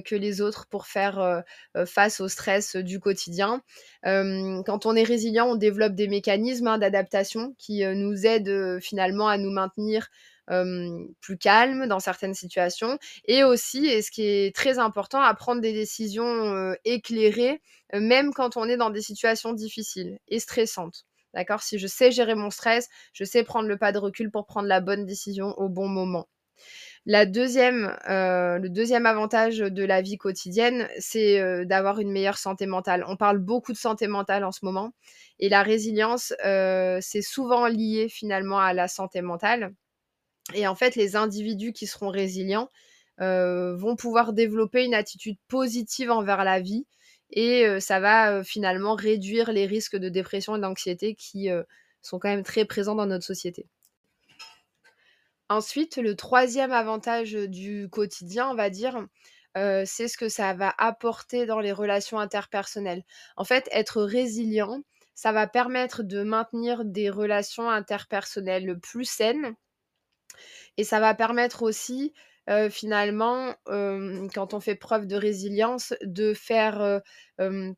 que 0.05 0.15
les 0.15 0.41
autres 0.41 0.67
pour 0.69 0.87
faire 0.87 1.43
face 1.87 2.21
au 2.21 2.29
stress 2.29 2.77
du 2.77 3.01
quotidien. 3.01 3.63
quand 4.05 4.87
on 4.87 4.95
est 4.95 5.03
résilient, 5.03 5.47
on 5.49 5.57
développe 5.57 5.95
des 5.95 6.09
mécanismes 6.09 6.69
hein, 6.69 6.79
d'adaptation 6.79 7.55
qui 7.59 7.85
nous 7.85 8.27
aident 8.27 8.79
finalement 8.81 9.29
à 9.29 9.39
nous 9.39 9.51
maintenir 9.51 10.09
plus 11.21 11.39
calmes 11.39 11.87
dans 11.87 12.01
certaines 12.01 12.35
situations 12.35 12.99
et 13.27 13.45
aussi, 13.45 13.87
et 13.87 14.03
ce 14.03 14.11
qui 14.11 14.23
est 14.25 14.55
très 14.55 14.79
important, 14.79 15.21
à 15.21 15.35
prendre 15.35 15.61
des 15.61 15.73
décisions 15.73 16.75
éclairées, 16.85 17.61
même 17.93 18.33
quand 18.33 18.57
on 18.57 18.69
est 18.69 18.77
dans 18.77 18.91
des 18.91 19.03
situations 19.03 19.53
difficiles 19.53 20.19
et 20.29 20.39
stressantes. 20.39 21.05
D'accord? 21.35 21.63
Si 21.63 21.79
je 21.79 21.87
sais 21.87 22.11
gérer 22.11 22.35
mon 22.35 22.51
stress, 22.51 22.89
je 23.13 23.25
sais 23.25 23.45
prendre 23.45 23.69
le 23.69 23.79
pas 23.79 23.93
de 23.93 23.99
recul 23.99 24.31
pour 24.31 24.47
prendre 24.47 24.69
la 24.69 24.81
bonne 24.81 25.07
décision 25.07 25.55
au 25.59 25.69
bon 25.69 25.89
moment. 25.89 26.29
Euh, 27.09 28.59
le 28.59 28.69
deuxième 28.69 29.07
avantage 29.07 29.59
de 29.59 29.85
la 29.85 30.03
vie 30.03 30.19
quotidienne, 30.19 30.89
c'est 30.99 31.41
euh, 31.41 31.65
d'avoir 31.65 31.99
une 32.01 32.13
meilleure 32.13 32.39
santé 32.39 32.67
mentale. 32.67 33.05
On 33.09 33.17
parle 33.17 33.39
beaucoup 33.39 33.73
de 33.73 33.79
santé 33.79 34.07
mentale 34.07 34.45
en 34.45 34.53
ce 34.53 34.65
moment 34.65 34.93
et 35.39 35.49
la 35.49 35.63
résilience, 35.63 36.33
euh, 36.45 36.99
c'est 37.01 37.23
souvent 37.23 37.67
lié 37.67 38.09
finalement 38.09 38.61
à 38.61 38.73
la 38.73 38.89
santé 38.89 39.23
mentale. 39.23 39.75
Et 40.55 40.67
en 40.67 40.75
fait, 40.75 40.97
les 40.97 41.17
individus 41.17 41.73
qui 41.73 41.87
seront 41.87 42.11
résilients 42.11 42.69
vont 43.19 43.95
pouvoir 43.95 44.33
développer 44.33 44.85
une 44.85 44.95
attitude 44.95 45.37
positive 45.47 46.11
envers 46.11 46.43
la 46.43 46.59
vie, 46.59 46.87
et 47.33 47.81
ça 47.81 47.99
va 47.99 48.45
finalement 48.45 48.95
réduire 48.95 49.53
les 49.53 49.67
risques 49.67 49.97
de 49.97 50.09
dépression 50.09 50.57
et 50.57 50.61
d'anxiété 50.61 51.15
qui 51.15 51.49
sont 52.03 52.19
quand 52.19 52.29
même 52.29 52.43
très 52.43 52.65
présents 52.65 52.95
dans 52.95 53.07
notre 53.07 53.25
société. 53.25 53.67
Ensuite, 55.49 55.97
le 55.97 56.17
troisième 56.17 56.73
avantage 56.73 57.33
du 57.33 57.89
quotidien, 57.91 58.49
on 58.49 58.55
va 58.55 58.71
dire, 58.71 59.07
c'est 59.55 60.09
ce 60.09 60.17
que 60.17 60.29
ça 60.29 60.55
va 60.55 60.75
apporter 60.79 61.47
dans 61.47 61.61
les 61.61 61.73
relations 61.73 62.19
interpersonnelles. 62.19 63.05
En 63.37 63.45
fait, 63.45 63.69
être 63.71 64.03
résilient, 64.03 64.83
ça 65.15 65.33
va 65.33 65.47
permettre 65.47 66.03
de 66.03 66.23
maintenir 66.23 66.85
des 66.85 67.11
relations 67.11 67.69
interpersonnelles 67.69 68.79
plus 68.81 69.05
saines. 69.05 69.55
Et 70.79 70.85
ça 70.85 71.01
va 71.01 71.15
permettre 71.15 71.63
aussi 71.63 72.15
finalement, 72.71 73.55
quand 73.67 74.55
on 74.55 74.61
fait 74.61 74.75
preuve 74.75 75.07
de 75.07 75.17
résilience, 75.17 75.95
de 76.03 76.35
faire 76.35 77.01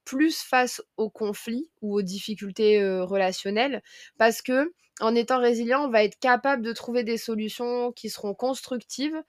plus 0.05 0.43
face 0.43 0.83
aux 0.97 1.11
conflits 1.11 1.71
ou 1.83 1.97
aux 1.97 2.03
difficultés 2.03 2.83
relationnelles. 3.01 3.83
Parce 4.19 4.43
que 4.43 4.73
en 5.01 5.15
étant 5.15 5.41
résilient, 5.41 5.85
on 5.87 5.91
va 5.91 6.05
être 6.05 6.19
capable 6.21 6.63
de 6.63 6.73
trouver 6.73 7.03
des 7.03 7.19
solutions 7.19 7.93
qui 7.93 8.11
seront 8.11 8.35
constructives 8.35 9.23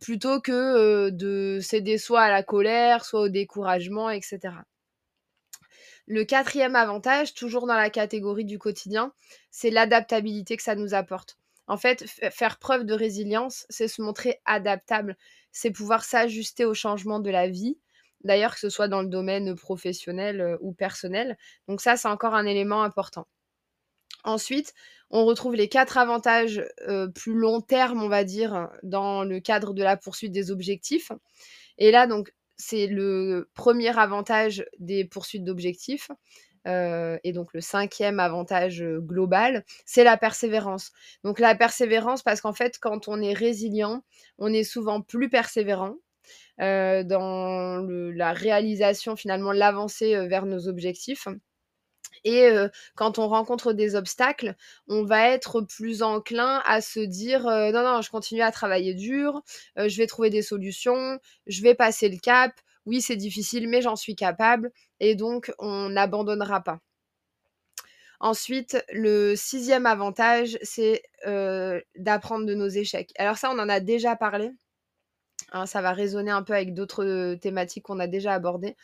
plutôt 0.00 0.40
que 0.40 1.10
de 1.10 1.58
céder 1.60 1.96
soit 1.96 2.22
à 2.22 2.30
la 2.30 2.42
colère, 2.42 3.04
soit 3.04 3.20
au 3.20 3.28
découragement, 3.28 4.10
etc. 4.10 4.54
Le 6.08 6.24
quatrième 6.24 6.76
avantage, 6.76 7.34
toujours 7.34 7.66
dans 7.66 7.74
la 7.74 7.90
catégorie 7.90 8.44
du 8.44 8.58
quotidien, 8.58 9.12
c'est 9.50 9.70
l'adaptabilité 9.70 10.56
que 10.56 10.62
ça 10.62 10.74
nous 10.74 10.94
apporte. 10.94 11.38
En 11.66 11.76
fait, 11.76 12.04
faire 12.30 12.58
preuve 12.58 12.84
de 12.84 12.94
résilience, 12.94 13.66
c'est 13.68 13.88
se 13.88 14.00
montrer 14.00 14.40
adaptable, 14.44 15.16
c'est 15.52 15.70
pouvoir 15.70 16.04
s'ajuster 16.04 16.64
aux 16.64 16.74
changements 16.74 17.20
de 17.20 17.30
la 17.30 17.48
vie, 17.48 17.78
d'ailleurs 18.22 18.54
que 18.54 18.60
ce 18.60 18.68
soit 18.68 18.88
dans 18.88 19.02
le 19.02 19.08
domaine 19.08 19.54
professionnel 19.56 20.40
euh, 20.40 20.56
ou 20.60 20.72
personnel. 20.72 21.36
Donc 21.68 21.80
ça, 21.80 21.96
c'est 21.96 22.08
encore 22.08 22.34
un 22.34 22.46
élément 22.46 22.82
important. 22.82 23.26
Ensuite, 24.24 24.74
on 25.10 25.24
retrouve 25.24 25.54
les 25.54 25.68
quatre 25.68 25.98
avantages 25.98 26.64
euh, 26.88 27.08
plus 27.08 27.34
long 27.34 27.60
terme, 27.60 28.02
on 28.02 28.08
va 28.08 28.24
dire, 28.24 28.68
dans 28.82 29.24
le 29.24 29.40
cadre 29.40 29.72
de 29.72 29.82
la 29.82 29.96
poursuite 29.96 30.32
des 30.32 30.50
objectifs. 30.50 31.12
Et 31.78 31.90
là, 31.90 32.06
donc, 32.06 32.32
c'est 32.56 32.86
le 32.86 33.48
premier 33.54 33.96
avantage 33.98 34.64
des 34.78 35.04
poursuites 35.04 35.44
d'objectifs. 35.44 36.10
Euh, 36.66 37.18
et 37.24 37.32
donc 37.32 37.52
le 37.54 37.60
cinquième 37.60 38.18
avantage 38.20 38.82
euh, 38.82 38.98
global, 39.00 39.64
c'est 39.84 40.04
la 40.04 40.16
persévérance. 40.16 40.92
Donc 41.24 41.38
la 41.38 41.54
persévérance, 41.54 42.22
parce 42.22 42.40
qu'en 42.40 42.52
fait, 42.52 42.78
quand 42.80 43.08
on 43.08 43.20
est 43.20 43.34
résilient, 43.34 44.02
on 44.38 44.52
est 44.52 44.64
souvent 44.64 45.00
plus 45.00 45.28
persévérant. 45.28 45.94
Euh, 46.60 47.04
dans 47.04 47.86
la 47.86 48.32
réalisation 48.32 49.14
finalement 49.14 49.52
l'avancée 49.52 50.26
vers 50.26 50.46
nos 50.46 50.68
objectifs. 50.68 51.28
Et 52.24 52.48
quand 52.96 53.18
on 53.18 53.28
rencontre 53.28 53.72
des 53.72 53.94
obstacles, 53.94 54.56
on 54.88 55.04
va 55.04 55.28
être 55.28 55.60
plus 55.60 56.02
enclin 56.02 56.62
à 56.64 56.80
se 56.80 56.98
dire 56.98 57.42
non, 57.44 57.84
non, 57.84 58.00
je 58.00 58.10
continue 58.10 58.42
à 58.42 58.50
travailler 58.50 58.94
dur, 58.94 59.42
je 59.76 59.96
vais 59.96 60.06
trouver 60.06 60.30
des 60.30 60.42
solutions, 60.42 61.20
je 61.46 61.62
vais 61.62 61.74
passer 61.74 62.08
le 62.08 62.18
cap, 62.18 62.52
oui, 62.86 63.00
c'est 63.00 63.16
difficile, 63.16 63.68
mais 63.68 63.82
j'en 63.82 63.96
suis 63.96 64.16
capable, 64.16 64.72
et 65.00 65.14
donc 65.14 65.52
on 65.58 65.90
n'abandonnera 65.90 66.62
pas. 66.62 66.80
Ensuite, 68.18 68.82
le 68.92 69.34
sixième 69.36 69.84
avantage, 69.84 70.56
c'est 70.62 71.02
d'apprendre 71.96 72.46
de 72.46 72.54
nos 72.54 72.68
échecs. 72.68 73.12
Alors 73.18 73.36
ça, 73.36 73.50
on 73.50 73.58
en 73.58 73.68
a 73.68 73.80
déjà 73.80 74.16
parlé. 74.16 74.52
Hein, 75.52 75.66
ça 75.66 75.82
va 75.82 75.92
résonner 75.92 76.30
un 76.30 76.42
peu 76.42 76.54
avec 76.54 76.72
d'autres 76.72 77.34
thématiques 77.34 77.84
qu'on 77.84 78.00
a 78.00 78.06
déjà 78.06 78.32
abordées. 78.32 78.74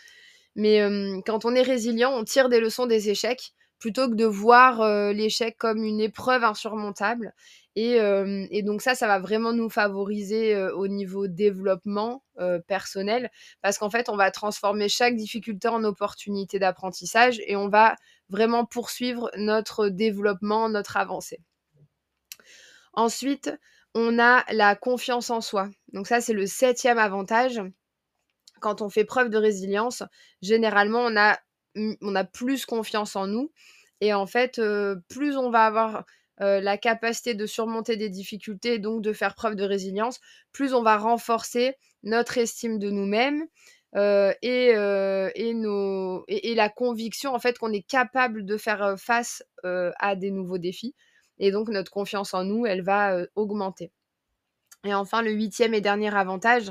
Mais 0.55 0.81
quand 1.25 1.47
on 1.47 1.55
est 1.55 1.63
résilient, 1.63 2.13
on 2.13 2.25
tire 2.25 2.51
des 2.51 2.61
leçons 2.61 2.87
des 2.87 3.09
échecs 3.09 3.55
plutôt 3.83 4.09
que 4.09 4.15
de 4.15 4.25
voir 4.25 5.13
l'échec 5.13 5.59
comme 5.59 5.83
une 5.83 6.01
épreuve 6.01 6.45
insurmontable. 6.45 7.35
Et, 7.75 8.63
donc 8.63 8.81
ça, 8.81 8.95
ça 8.95 9.09
va 9.09 9.19
vraiment 9.19 9.53
nous 9.53 9.69
favoriser 9.69 10.57
au 10.69 10.87
niveau 10.87 11.27
développement 11.27 12.23
personnel 12.69 13.29
parce 13.61 13.79
qu'en 13.79 13.91
fait, 13.91 14.09
on 14.09 14.15
va 14.15 14.31
transformer 14.31 14.89
chaque 14.89 15.17
difficulté 15.17 15.67
en 15.67 15.83
opportunité 15.83 16.61
d'apprentissage 16.61 17.41
et 17.45 17.57
on 17.57 17.69
va 17.69 17.97
vraiment 18.29 18.65
poursuivre 18.65 19.33
notre 19.37 19.89
développement, 19.89 20.69
notre 20.69 20.97
avancée. 20.97 21.41
Ensuite, 22.93 23.53
on 23.95 24.21
a 24.21 24.45
la 24.53 24.77
confiance 24.77 25.31
en 25.31 25.41
soi. 25.41 25.69
Donc 25.93 26.07
ça, 26.07 26.21
c'est 26.21 26.35
le 26.35 26.47
septième 26.47 26.99
avantage. 26.99 27.61
Quand 28.61 28.81
on 28.81 28.89
fait 28.89 29.05
preuve 29.05 29.29
de 29.29 29.39
résilience, 29.39 30.05
généralement, 30.41 31.01
on 31.01 31.17
a, 31.17 31.37
on 31.77 32.15
a 32.15 32.25
plus 32.25 32.67
confiance 32.67 33.17
en 33.17 33.27
nous. 33.27 33.53
Et 34.01 34.13
en 34.15 34.27
fait, 34.27 34.61
plus 35.09 35.37
on 35.37 35.51
va 35.51 35.67
avoir 35.67 36.05
la 36.39 36.77
capacité 36.77 37.35
de 37.35 37.47
surmonter 37.47 37.97
des 37.97 38.09
difficultés, 38.09 38.79
donc 38.79 39.03
de 39.03 39.13
faire 39.13 39.35
preuve 39.35 39.55
de 39.55 39.65
résilience, 39.65 40.21
plus 40.53 40.75
on 40.75 40.83
va 40.83 40.97
renforcer 40.97 41.77
notre 42.03 42.39
estime 42.39 42.79
de 42.79 42.91
nous-mêmes 42.91 43.47
et, 43.95 44.75
la 46.55 46.69
conviction 46.69 47.35
en 47.35 47.39
fait 47.39 47.59
qu'on 47.59 47.73
est 47.73 47.87
capable 47.87 48.45
de 48.45 48.57
faire 48.57 48.95
face 48.99 49.45
à 49.65 50.17
des 50.17 50.31
nouveaux 50.31 50.59
défis. 50.59 50.95
Et 51.39 51.51
donc 51.51 51.69
notre 51.69 51.91
confiance 51.91 52.35
en 52.35 52.45
nous, 52.45 52.67
elle 52.67 52.83
va 52.83 53.19
augmenter. 53.37 53.93
Et 54.85 54.95
enfin, 54.95 55.23
le 55.23 55.31
huitième 55.33 55.75
et 55.75 55.81
dernier 55.81 56.15
avantage, 56.15 56.71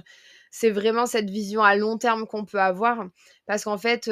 c'est 0.50 0.70
vraiment 0.70 1.06
cette 1.06 1.30
vision 1.30 1.64
à 1.64 1.76
long 1.76 1.98
terme 1.98 2.28
qu'on 2.28 2.44
peut 2.44 2.60
avoir. 2.60 3.06
Parce 3.46 3.64
qu'en 3.64 3.78
fait, 3.78 4.12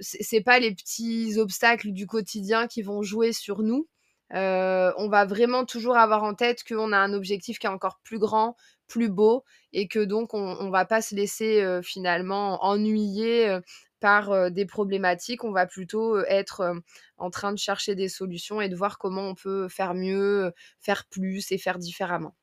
c'est 0.00 0.42
pas 0.42 0.58
les 0.58 0.74
petits 0.74 1.38
obstacles 1.38 1.92
du 1.92 2.06
quotidien 2.06 2.66
qui 2.66 2.82
vont 2.82 3.02
jouer 3.02 3.32
sur 3.32 3.62
nous. 3.62 3.88
on 4.32 5.08
va 5.10 5.24
vraiment 5.26 5.64
toujours 5.64 5.96
avoir 5.96 6.22
en 6.24 6.34
tête 6.34 6.64
qu'on 6.64 6.92
a 6.92 6.98
un 6.98 7.12
objectif 7.12 7.58
qui 7.58 7.66
est 7.66 7.70
encore 7.70 8.00
plus 8.04 8.18
grand, 8.18 8.56
plus 8.86 9.08
beau, 9.08 9.44
et 9.72 9.88
que 9.88 10.00
donc 10.00 10.34
on, 10.34 10.70
va 10.70 10.84
pas 10.84 11.02
se 11.02 11.14
laisser 11.14 11.80
finalement 11.82 12.64
ennuyer 12.64 13.58
par 14.00 14.50
des 14.50 14.66
problématiques. 14.66 15.44
On 15.44 15.52
va 15.52 15.66
plutôt 15.66 16.18
être 16.24 16.74
en 17.18 17.30
train 17.30 17.52
de 17.52 17.58
chercher 17.58 17.94
des 17.94 18.08
solutions 18.08 18.60
et 18.60 18.68
de 18.68 18.76
voir 18.76 18.98
comment 18.98 19.28
on 19.28 19.34
peut 19.34 19.68
faire 19.68 19.94
mieux, 19.94 20.52
faire 20.80 21.06
plus 21.06 21.52
et 21.52 21.58
faire 21.58 21.78
différemment. 21.78 22.34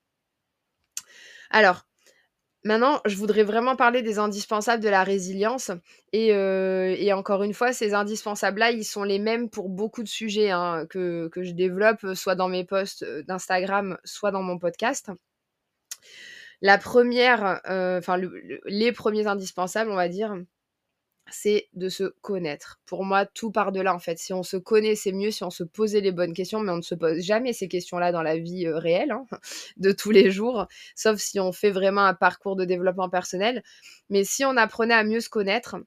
Alors, 1.49 1.86
Maintenant, 2.67 2.99
je 3.05 3.15
voudrais 3.15 3.43
vraiment 3.43 3.77
parler 3.77 4.01
des 4.01 4.19
indispensables 4.19 4.83
de 4.83 4.89
la 4.89 5.05
résilience 5.05 5.71
et 6.11 6.33
heu 6.33 6.93
et 6.99 7.13
encore 7.13 7.43
une 7.43 7.53
fois, 7.53 7.71
ces 7.71 7.93
indispensables-là, 7.93 8.71
ils 8.71 8.83
sont 8.83 9.03
les 9.03 9.19
mêmes 9.19 9.49
pour 9.49 9.69
beaucoup 9.69 10.03
de 10.03 10.09
sujets, 10.09 10.51
hein, 10.51 10.85
que 10.89 11.29
je 11.33 11.51
développe, 11.51 12.05
soit 12.13 12.35
dans 12.35 12.49
mes 12.49 12.65
posts, 12.65 13.05
d'Instagram, 13.25 13.97
soit 14.03 14.31
dans 14.31 14.43
mon 14.43 14.59
podcast. 14.59 15.11
La 16.61 16.77
première, 16.77 17.61
euh, 17.69 17.99
enfin 17.99 18.19
les 18.65 18.91
premiers 18.91 19.27
indispensables, 19.27 19.89
on 19.89 19.95
va 19.95 20.09
dire, 20.09 20.35
c'est 21.29 21.69
de 21.73 21.89
se 21.89 22.05
connaître. 22.21 22.79
Pour 22.85 23.03
moi, 23.03 23.25
tout 23.25 23.51
part 23.51 23.71
de 23.71 23.81
là, 23.81 23.93
en 23.93 23.99
fait. 23.99 24.17
Si 24.17 24.33
on 24.33 24.43
se 24.43 24.57
connaît, 24.57 24.95
c'est 24.95 25.11
mieux 25.11 25.31
si 25.31 25.43
on 25.43 25.49
se 25.49 25.63
posait 25.63 26.01
les 26.01 26.11
bonnes 26.11 26.33
questions, 26.33 26.59
mais 26.59 26.71
on 26.71 26.77
ne 26.77 26.81
se 26.81 26.95
pose 26.95 27.19
jamais 27.19 27.53
ces 27.53 27.67
questions-là 27.67 28.11
dans 28.11 28.21
la 28.21 28.37
vie 28.37 28.67
euh, 28.67 28.77
réelle, 28.77 29.11
hein, 29.11 29.25
de 29.77 29.91
tous 29.91 30.11
les 30.11 30.31
jours, 30.31 30.67
sauf 30.95 31.17
si 31.19 31.39
on 31.39 31.51
fait 31.51 31.71
vraiment 31.71 32.05
un 32.05 32.13
parcours 32.13 32.55
de 32.55 32.65
développement 32.65 33.09
personnel. 33.09 33.63
Mais 34.09 34.23
si 34.23 34.45
on 34.45 34.57
apprenait 34.57 34.93
à 34.93 35.03
mieux 35.03 35.19
se 35.19 35.29
connaître, 35.29 35.77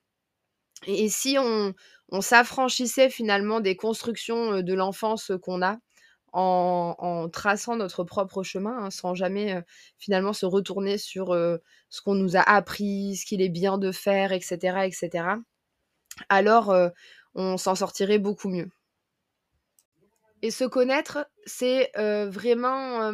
et, 0.86 1.08
si 1.08 1.36
on, 1.38 1.74
s'affranchissait 2.20 3.10
finalement 3.10 3.60
des 3.60 3.76
constructions 3.76 4.54
euh, 4.54 4.62
de 4.62 4.74
l'enfance 4.74 5.32
qu'on 5.42 5.62
a, 5.62 5.78
en, 6.32 7.28
traçant 7.32 7.76
notre 7.76 8.04
propre 8.04 8.42
chemin, 8.42 8.84
hein, 8.84 8.90
sans 8.90 9.14
jamais 9.14 9.62
finalement 9.98 10.32
se 10.32 10.46
retourner 10.46 10.98
sur 10.98 11.34
ce 11.34 12.02
qu'on 12.02 12.14
nous 12.14 12.36
a 12.36 12.40
appris, 12.40 13.16
ce 13.16 13.26
qu'il 13.26 13.42
est 13.42 13.48
bien 13.48 13.78
de 13.78 13.92
faire, 13.92 14.32
etc. 14.32 14.84
etc. 14.84 15.24
alors 16.28 16.74
on 17.34 17.56
s'en 17.56 17.74
sortirait 17.74 18.18
beaucoup 18.18 18.48
mieux. 18.48 18.70
Et 20.42 20.50
se 20.50 20.64
connaître, 20.64 21.26
c'est 21.46 21.90
vraiment 21.96 23.12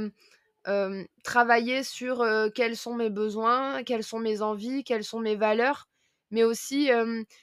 travailler 1.24 1.82
sur 1.82 2.26
quels 2.54 2.76
sont 2.76 2.94
mes 2.94 3.10
besoins, 3.10 3.82
quelles 3.84 4.04
sont 4.04 4.18
mes 4.18 4.42
envies, 4.42 4.84
quelles 4.84 5.04
sont 5.04 5.20
mes 5.20 5.36
valeurs 5.36 5.88
mais 6.30 6.44
aussi 6.44 6.90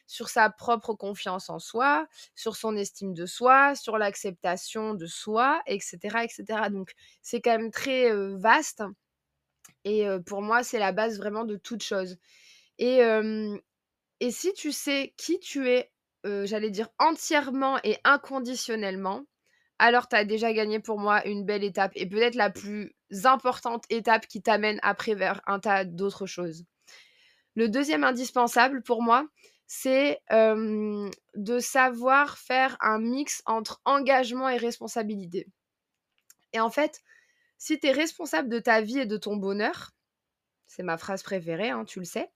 sur 0.08 0.30
sa 0.30 0.50
propre 0.50 0.94
confiance 0.94 1.50
en 1.50 1.60
soi, 1.60 2.08
sur 2.36 2.56
son 2.56 2.76
estime 2.76 3.14
de 3.14 3.26
soi, 3.26 3.76
sur 3.76 3.98
l'acceptation 3.98 4.94
de 4.94 5.06
soi, 5.06 5.62
etc. 5.68 6.24
etc. 6.24 6.70
Donc 6.72 6.92
c'est 7.22 7.42
quand 7.42 7.58
même 7.58 7.72
très 7.72 8.12
vaste 8.36 8.84
et 9.86 10.06
pour 10.26 10.42
moi 10.42 10.64
c'est 10.64 10.80
la 10.80 10.92
base 10.92 11.18
vraiment 11.18 11.46
de 11.46 11.56
toute 11.56 11.84
chose. 11.84 12.18
Et, 12.80 13.00
et 14.20 14.32
si 14.32 14.54
tu 14.54 14.72
sais 14.72 15.14
qui 15.18 15.40
tu 15.40 15.70
es, 15.70 15.92
j'allais 16.24 16.72
dire 16.72 16.90
entièrement 17.00 17.80
et 17.84 17.98
inconditionnellement, 18.04 19.26
alors 19.80 20.08
tu 20.08 20.16
as 20.16 20.26
déjà 20.26 20.54
gagné 20.54 20.80
pour 20.80 21.00
moi 21.00 21.26
une 21.28 21.46
belle 21.46 21.64
étape 21.64 21.92
et 21.96 22.08
peut-être 22.08 22.36
la 22.36 22.50
plus 22.50 22.96
importante 23.26 23.84
étape 23.90 24.28
qui 24.28 24.42
t'amène 24.42 24.80
après 24.82 25.16
vers 25.16 25.42
un 25.46 25.60
tas 25.60 25.86
d'autres 25.86 26.26
choses. 26.26 26.66
Le 27.56 27.70
deuxième 27.70 28.04
indispensable 28.04 28.82
pour 28.82 29.02
moi, 29.04 29.28
c'est 29.68 30.20
de 30.30 31.60
savoir 31.60 32.38
faire 32.38 32.78
un 32.80 33.00
mix 33.00 33.42
entre 33.46 33.82
engagement 33.86 34.50
et 34.50 34.58
responsabilité. 34.58 35.48
Et 36.52 36.60
en 36.60 36.70
fait, 36.70 37.02
si 37.58 37.80
tu 37.80 37.88
es 37.88 37.92
responsable 37.92 38.50
de 38.50 38.60
ta 38.60 38.82
vie 38.82 39.00
et 39.00 39.06
de 39.06 39.18
ton 39.18 39.38
bonheur, 39.38 39.92
c'est 40.68 40.84
ma 40.84 40.98
phrase 40.98 41.24
préférée, 41.24 41.70
hein, 41.70 41.86
tu 41.86 42.00
le 42.00 42.06
sais, 42.06 42.32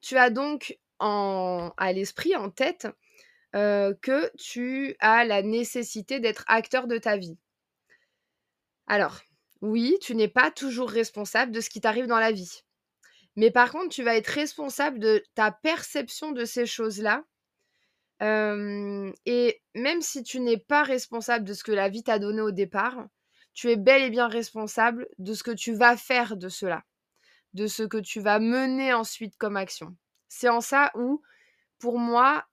tu 0.00 0.16
as 0.16 0.30
donc 0.30 0.78
à 0.98 1.92
l'esprit, 1.92 2.36
en 2.36 2.50
tête, 2.50 2.88
que 3.52 4.36
tu 4.36 4.96
as 5.00 5.24
la 5.24 5.42
nécessité 5.42 6.20
d'être 6.20 6.44
acteur 6.46 6.86
de 6.86 6.98
ta 6.98 7.16
vie. 7.16 7.38
Alors, 8.86 9.20
oui, 9.60 9.96
tu 10.00 10.14
n'es 10.14 10.28
pas 10.28 10.50
toujours 10.50 10.90
responsable 10.90 11.52
de 11.52 11.60
ce 11.60 11.70
qui 11.70 11.80
t'arrive 11.80 12.06
dans 12.06 12.18
la 12.18 12.32
vie. 12.32 12.62
Mais 13.36 13.50
par 13.50 13.70
contre, 13.70 13.94
tu 13.94 14.02
vas 14.02 14.16
être 14.16 14.28
responsable 14.28 14.98
de 14.98 15.22
ta 15.34 15.50
perception 15.50 16.32
de 16.32 16.44
ces 16.44 16.66
choses-là. 16.66 17.24
et 18.20 19.62
même 19.74 20.02
si 20.02 20.22
tu 20.22 20.40
n'es 20.40 20.58
pas 20.58 20.82
responsable 20.82 21.44
de 21.46 21.54
ce 21.54 21.64
que 21.64 21.72
la 21.72 21.88
vie 21.88 22.02
t'a 22.02 22.18
donné 22.18 22.40
au 22.42 22.50
départ, 22.50 23.06
tu 23.54 23.70
es 23.70 23.76
bel 23.76 24.02
et 24.02 24.10
bien 24.10 24.28
responsable 24.28 25.08
de 25.18 25.34
ce 25.34 25.42
que 25.42 25.50
tu 25.50 25.72
vas 25.72 25.96
faire 25.96 26.36
de 26.36 26.48
cela, 26.48 26.84
de 27.54 27.66
ce 27.66 27.82
que 27.82 27.98
tu 27.98 28.20
vas 28.20 28.38
mener 28.38 28.92
ensuite 28.92 29.36
comme 29.36 29.56
action. 29.56 29.96
C'est 30.28 30.48
en 30.48 30.60
ça 30.60 30.92
où, 30.94 31.22
pour 31.78 31.98
moi, 31.98 32.46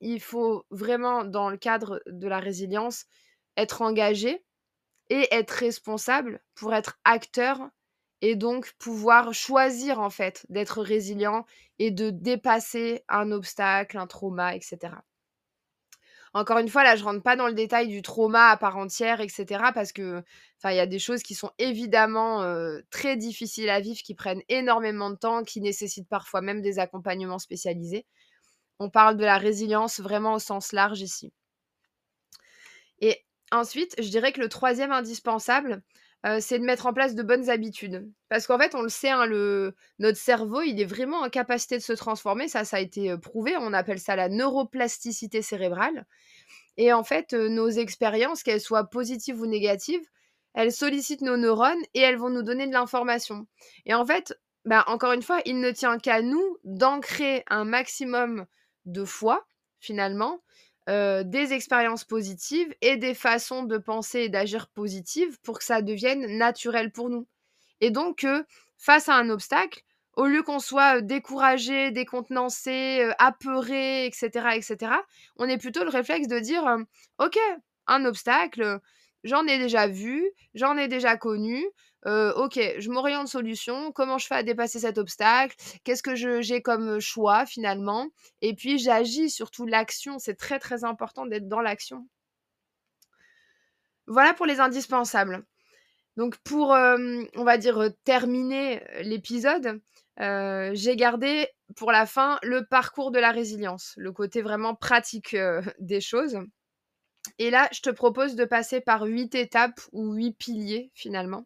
il 0.00 0.20
faut 0.20 0.66
vraiment, 0.70 1.24
dans 1.24 1.50
le 1.50 1.56
cadre 1.56 2.02
de 2.06 2.26
la 2.28 2.40
résilience, 2.40 3.06
être 3.56 3.80
engagé 3.82 4.44
et 5.08 5.28
être 5.30 5.52
responsable 5.52 6.42
pour 6.54 6.74
être 6.74 6.98
acteur 7.04 7.60
et 8.22 8.36
donc 8.36 8.72
pouvoir 8.78 9.34
choisir 9.34 10.00
en 10.00 10.10
fait 10.10 10.46
d'être 10.48 10.82
résilient 10.82 11.44
et 11.78 11.90
de 11.90 12.10
dépasser 12.10 13.04
un 13.08 13.30
obstacle, 13.32 13.98
un 13.98 14.06
trauma, 14.06 14.54
etc. 14.54 14.94
Encore 16.36 16.58
une 16.58 16.68
fois, 16.68 16.84
là, 16.84 16.96
je 16.96 17.04
rentre 17.04 17.22
pas 17.22 17.34
dans 17.34 17.46
le 17.46 17.54
détail 17.54 17.88
du 17.88 18.02
trauma 18.02 18.48
à 18.48 18.58
part 18.58 18.76
entière, 18.76 19.22
etc. 19.22 19.70
Parce 19.74 19.90
que, 19.90 20.22
enfin, 20.58 20.70
y 20.74 20.80
a 20.80 20.86
des 20.86 20.98
choses 20.98 21.22
qui 21.22 21.34
sont 21.34 21.50
évidemment 21.58 22.44
très 22.90 23.16
difficiles 23.16 23.70
à 23.70 23.80
vivre, 23.80 24.00
qui 24.04 24.14
prennent 24.14 24.42
énormément 24.50 25.08
de 25.08 25.16
temps, 25.16 25.44
qui 25.44 25.62
nécessitent 25.62 26.08
parfois 26.10 26.42
même 26.42 26.60
des 26.60 26.78
accompagnements 26.78 27.38
spécialisés. 27.38 28.04
On 28.78 28.90
parle 28.90 29.16
de 29.16 29.24
la 29.24 29.38
résilience 29.38 29.98
vraiment 29.98 30.34
au 30.34 30.38
sens 30.38 30.72
large 30.72 31.00
ici. 31.00 31.32
Et 33.00 33.24
ensuite, 33.50 33.94
je 33.98 34.08
dirais 34.10 34.32
que 34.32 34.40
le 34.40 34.50
troisième 34.50 34.92
indispensable, 34.92 35.82
c'est 36.40 36.58
de 36.58 36.64
mettre 36.64 36.86
en 36.86 36.92
place 36.92 37.14
de 37.14 37.22
bonnes 37.22 37.50
habitudes. 37.50 38.10
Parce 38.28 38.46
qu'en 38.46 38.58
fait, 38.58 38.74
on 38.74 38.82
le 38.82 38.88
sait, 38.88 39.10
hein, 39.10 39.26
notre 39.98 40.18
cerveau, 40.18 40.62
il 40.62 40.80
est 40.80 40.84
vraiment 40.84 41.20
en 41.20 41.28
capacité 41.30 41.76
de 41.76 41.82
se 41.82 41.92
transformer. 41.92 42.48
Ça, 42.48 42.64
ça 42.64 42.78
a 42.78 42.80
été 42.80 43.16
prouvé. 43.18 43.56
On 43.56 43.72
appelle 43.72 44.00
ça 44.00 44.16
la 44.16 44.28
neuroplasticité 44.28 45.40
cérébrale. 45.42 46.04
Et 46.76 46.92
en 46.92 47.04
fait, 47.04 47.32
nos 47.32 47.68
expériences, 47.68 48.42
qu'elles 48.42 48.60
soient 48.60 48.90
positives 48.90 49.40
ou 49.40 49.46
négatives, 49.46 50.04
elles 50.54 50.72
sollicitent 50.72 51.22
nos 51.22 51.36
neurones 51.36 51.82
et 51.94 52.00
elles 52.00 52.16
vont 52.16 52.30
nous 52.30 52.42
donner 52.42 52.66
de 52.66 52.72
l'information. 52.72 53.46
Et 53.84 53.94
en 53.94 54.04
fait, 54.04 54.34
bah, 54.64 54.84
encore 54.88 55.12
une 55.12 55.22
fois, 55.22 55.40
il 55.44 55.60
ne 55.60 55.70
tient 55.70 55.98
qu'à 55.98 56.22
nous 56.22 56.58
d'ancrer 56.64 57.44
un 57.48 57.64
maximum 57.64 58.46
de 58.84 59.04
fois, 59.04 59.46
finalement, 59.80 60.42
des 60.88 61.52
expériences 61.52 62.04
positives 62.04 62.74
et 62.80 62.96
des 62.96 63.14
façons 63.14 63.64
de 63.64 63.76
penser 63.76 64.20
et 64.20 64.28
d'agir 64.28 64.68
positives 64.68 65.38
pour 65.42 65.58
que 65.58 65.64
ça 65.64 65.82
devienne 65.82 66.38
naturel 66.38 66.92
pour 66.92 67.10
nous. 67.10 67.26
Et 67.80 67.90
donc, 67.90 68.26
face 68.78 69.08
à 69.08 69.16
un 69.16 69.28
obstacle, 69.30 69.82
au 70.14 70.26
lieu 70.26 70.42
qu'on 70.42 70.60
soit 70.60 71.00
découragé, 71.00 71.90
décontenancé, 71.90 73.10
apeuré, 73.18 74.06
etc., 74.06 74.48
etc., 74.54 74.92
on 75.36 75.48
est 75.48 75.58
plutôt 75.58 75.84
le 75.84 75.90
réflexe 75.90 76.28
de 76.28 76.38
dire 76.38 76.64
Ok, 77.18 77.38
un 77.86 78.04
obstacle, 78.04 78.80
j'en 79.24 79.46
ai 79.46 79.58
déjà 79.58 79.86
vu, 79.86 80.24
j'en 80.54 80.76
ai 80.76 80.88
déjà 80.88 81.16
connu, 81.16 81.64
ok, 82.06 82.58
je 82.78 82.90
m'oriente 82.90 83.28
solution, 83.28 83.92
comment 83.92 84.18
je 84.18 84.26
fais 84.26 84.36
à 84.36 84.42
dépasser 84.42 84.80
cet 84.80 84.98
obstacle, 84.98 85.56
qu'est-ce 85.84 86.02
que 86.02 86.14
j'ai 86.14 86.62
comme 86.62 87.00
choix 87.00 87.46
finalement, 87.46 88.08
et 88.42 88.54
puis 88.54 88.78
j'agis, 88.78 89.30
surtout 89.30 89.66
l'action, 89.66 90.18
c'est 90.18 90.36
très 90.36 90.58
très 90.58 90.84
important 90.84 91.26
d'être 91.26 91.48
dans 91.48 91.60
l'action. 91.60 92.06
Voilà 94.06 94.34
pour 94.34 94.46
les 94.46 94.60
indispensables. 94.60 95.44
Donc 96.16 96.36
pour, 96.38 96.70
on 96.70 97.44
va 97.44 97.58
dire, 97.58 97.90
terminer 98.04 98.82
l'épisode, 99.02 99.80
j'ai 100.18 100.96
gardé 100.96 101.48
pour 101.74 101.92
la 101.92 102.06
fin 102.06 102.38
le 102.42 102.64
parcours 102.64 103.10
de 103.10 103.18
la 103.18 103.32
résilience, 103.32 103.94
le 103.96 104.12
côté 104.12 104.42
vraiment 104.42 104.74
pratique 104.74 105.36
des 105.80 106.00
choses. 106.00 106.38
Et 107.38 107.50
là, 107.50 107.68
je 107.72 107.80
te 107.80 107.90
propose 107.90 108.36
de 108.36 108.44
passer 108.44 108.80
par 108.80 109.02
huit 109.02 109.34
étapes 109.34 109.80
ou 109.92 110.12
huit 110.12 110.32
piliers 110.38 110.90
finalement. 110.94 111.44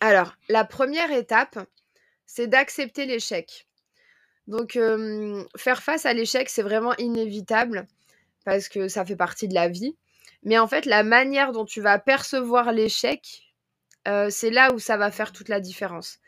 Alors, 0.00 0.34
la 0.48 0.64
première 0.64 1.10
étape, 1.10 1.58
c'est 2.26 2.46
d'accepter 2.46 3.06
l'échec. 3.06 3.66
Donc, 4.46 4.78
faire 5.56 5.82
face 5.82 6.06
à 6.06 6.12
l'échec, 6.12 6.48
c'est 6.48 6.62
vraiment 6.62 6.96
inévitable 6.96 7.86
parce 8.44 8.68
que 8.68 8.88
ça 8.88 9.04
fait 9.04 9.16
partie 9.16 9.48
de 9.48 9.54
la 9.54 9.68
vie. 9.68 9.96
Mais 10.44 10.58
en 10.58 10.68
fait, 10.68 10.86
la 10.86 11.02
manière 11.02 11.52
dont 11.52 11.64
tu 11.64 11.80
vas 11.80 11.98
percevoir 11.98 12.72
l'échec, 12.72 13.52
c'est 14.30 14.50
là 14.50 14.72
où 14.72 14.78
ça 14.78 14.96
va 14.96 15.10
faire 15.10 15.32
toute 15.32 15.48
la 15.48 15.60
différence. 15.60 16.18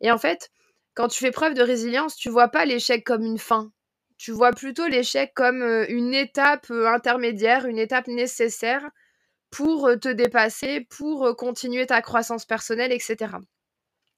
Et 0.00 0.10
en 0.12 0.18
fait, 0.18 0.50
quand 0.94 1.08
tu 1.08 1.18
fais 1.18 1.32
preuve 1.32 1.54
de 1.54 1.62
résilience, 1.62 2.14
tu 2.14 2.28
vois 2.28 2.48
pas 2.48 2.64
l'échec 2.64 3.02
comme 3.04 3.24
une 3.24 3.38
fin. 3.38 3.72
Tu 4.18 4.30
vois 4.30 4.52
plutôt 4.52 4.86
l'échec 4.86 5.32
comme 5.34 5.62
une 5.88 6.14
étape 6.14 6.70
intermédiaire, 6.70 7.66
une 7.66 7.78
étape 7.78 8.06
nécessaire 8.06 8.88
pour 9.54 9.88
te 10.00 10.08
dépasser, 10.08 10.80
pour 10.90 11.36
continuer 11.36 11.86
ta 11.86 12.02
croissance 12.02 12.44
personnelle, 12.44 12.90
etc. 12.90 13.36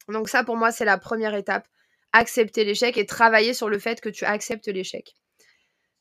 Donc 0.09 0.31
ça, 0.31 0.45
pour 0.45 0.57
moi, 0.57 0.73
c'est 0.73 0.87
la 0.87 0.97
première 0.97 1.35
étape. 1.35 1.69
Accepter 2.15 2.65
l'échec 2.65 2.97
et 2.97 3.05
travailler 3.05 3.53
sur 3.53 3.69
le 3.69 3.79
fait 3.79 4.01
que 4.01 4.09
tu 4.09 4.25
acceptes 4.25 4.69
l'échec. 4.69 5.15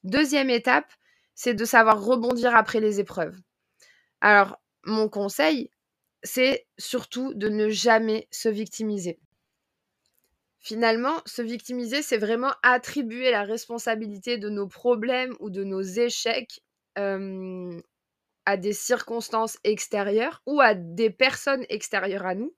Deuxième 0.06 0.50
étape, 0.50 0.89
c'est 1.34 1.54
de 1.54 1.65
savoir 1.65 2.02
rebondir 2.02 2.56
après 2.56 2.80
les 2.80 3.02
épreuves. 3.02 3.36
Alors, 4.21 4.58
mon 4.86 5.10
conseil, 5.10 5.69
c'est 6.24 6.65
surtout 6.78 7.34
de 7.34 7.50
ne 7.50 7.67
jamais 7.67 8.30
se 8.32 8.48
victimiser. 8.48 9.19
Finalement, 10.60 11.21
se 11.26 11.41
victimiser, 11.41 12.02
c'est 12.02 12.17
vraiment 12.17 12.54
attribuer 12.63 13.32
la 13.32 13.43
responsabilité 13.43 14.38
de 14.38 14.48
nos 14.48 14.67
problèmes 14.67 15.36
ou 15.41 15.50
de 15.50 15.65
nos 15.65 15.82
échecs 15.82 16.62
à 18.45 18.58
des 18.58 18.73
circonstances 18.73 19.58
extérieures 19.63 20.41
ou 20.45 20.62
à 20.62 20.73
des 20.75 21.10
personnes 21.10 21.65
extérieures 21.69 22.25
à 22.25 22.36
nous, 22.36 22.55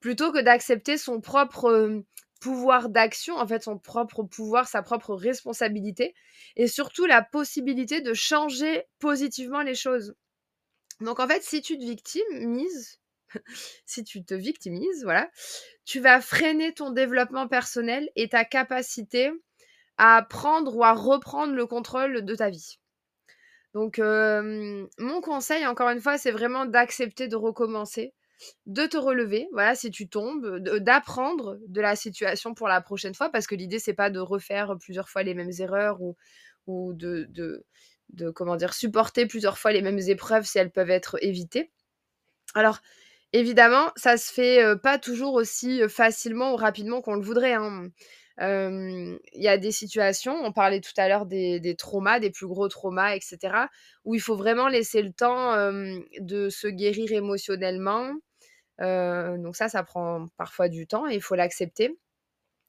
plutôt 0.00 0.32
que 0.32 0.40
d'accepter 0.40 0.98
son 0.98 1.20
propre 1.20 2.02
pouvoir 2.40 2.88
d'action, 2.88 3.36
en 3.36 3.46
fait 3.46 3.62
son 3.62 3.78
propre 3.78 4.24
pouvoir, 4.24 4.66
sa 4.66 4.82
propre 4.82 5.14
responsabilité, 5.14 6.14
et 6.56 6.66
surtout 6.66 7.06
la 7.06 7.22
possibilité 7.22 8.00
de 8.00 8.14
changer 8.14 8.84
positivement 8.98 9.62
les 9.62 9.76
choses. 9.76 10.14
Donc 11.00 11.20
en 11.20 11.28
fait, 11.28 11.42
si 11.42 11.62
tu 11.62 11.78
te 11.78 11.84
victimises, 11.84 13.00
si 13.86 14.04
tu 14.04 14.24
te 14.24 14.34
victimises, 14.34 15.04
voilà, 15.04 15.30
tu 15.84 16.00
vas 16.00 16.20
freiner 16.20 16.74
ton 16.74 16.90
développement 16.90 17.48
personnel 17.48 18.10
et 18.16 18.28
ta 18.28 18.44
capacité 18.44 19.30
à 19.98 20.22
prendre 20.28 20.76
ou 20.76 20.84
à 20.84 20.92
reprendre 20.92 21.54
le 21.54 21.66
contrôle 21.66 22.24
de 22.24 22.34
ta 22.34 22.50
vie. 22.50 22.78
Donc, 23.74 23.98
mon 23.98 25.20
conseil, 25.22 25.66
encore 25.66 25.88
une 25.90 26.00
fois, 26.00 26.18
c'est 26.18 26.30
vraiment 26.30 26.66
d'accepter 26.66 27.28
de 27.28 27.36
recommencer, 27.36 28.12
de 28.66 28.86
te 28.86 28.96
relever, 28.96 29.48
voilà, 29.52 29.74
si 29.74 29.90
tu 29.90 30.08
tombes, 30.08 30.58
d'apprendre 30.58 31.58
de 31.68 31.80
la 31.80 31.96
situation 31.96 32.54
pour 32.54 32.68
la 32.68 32.80
prochaine 32.80 33.14
fois, 33.14 33.30
parce 33.30 33.46
que 33.46 33.54
l'idée, 33.54 33.78
c'est 33.78 33.94
pas 33.94 34.10
de 34.10 34.20
refaire 34.20 34.76
plusieurs 34.80 35.08
fois 35.08 35.22
les 35.22 35.34
mêmes 35.34 35.52
erreurs 35.58 35.98
ou, 36.66 36.92
de, 36.94 37.26
de, 37.30 38.30
comment 38.30 38.56
dire, 38.56 38.74
supporter 38.74 39.26
plusieurs 39.26 39.58
fois 39.58 39.72
les 39.72 39.82
mêmes 39.82 40.00
épreuves 40.00 40.44
si 40.44 40.58
elles 40.58 40.70
peuvent 40.72 40.90
être 40.90 41.16
évitées. 41.22 41.70
Alors, 42.54 42.80
évidemment, 43.32 43.92
ça 43.96 44.16
se 44.18 44.32
fait 44.32 44.76
pas 44.82 44.98
toujours 44.98 45.34
aussi 45.34 45.82
facilement 45.88 46.52
ou 46.52 46.56
rapidement 46.56 47.00
qu'on 47.02 47.14
le 47.16 47.22
voudrait. 47.22 47.54
Hein. 47.54 47.88
Il 48.38 49.18
y 49.34 49.48
a 49.48 49.58
des 49.58 49.72
situations, 49.72 50.34
on 50.44 50.52
parlait 50.52 50.80
tout 50.80 50.92
à 50.96 51.08
l'heure 51.08 51.26
des, 51.26 51.74
traumas, 51.78 52.20
des 52.20 52.30
plus 52.30 52.46
gros 52.46 52.68
traumas, 52.68 53.14
etc., 53.14 53.38
où 54.04 54.14
il 54.14 54.20
faut 54.20 54.36
vraiment 54.36 54.68
laisser 54.68 55.02
le 55.02 55.12
temps 55.12 55.54
de 56.20 56.48
se 56.48 56.68
guérir 56.68 57.12
émotionnellement. 57.12 58.12
donc 58.78 59.56
ça, 59.56 59.68
ça 59.68 59.82
prend 59.82 60.28
parfois 60.36 60.68
du 60.68 60.86
temps 60.86 61.08
et 61.08 61.14
il 61.14 61.22
faut 61.22 61.34
l'accepter. 61.34 61.96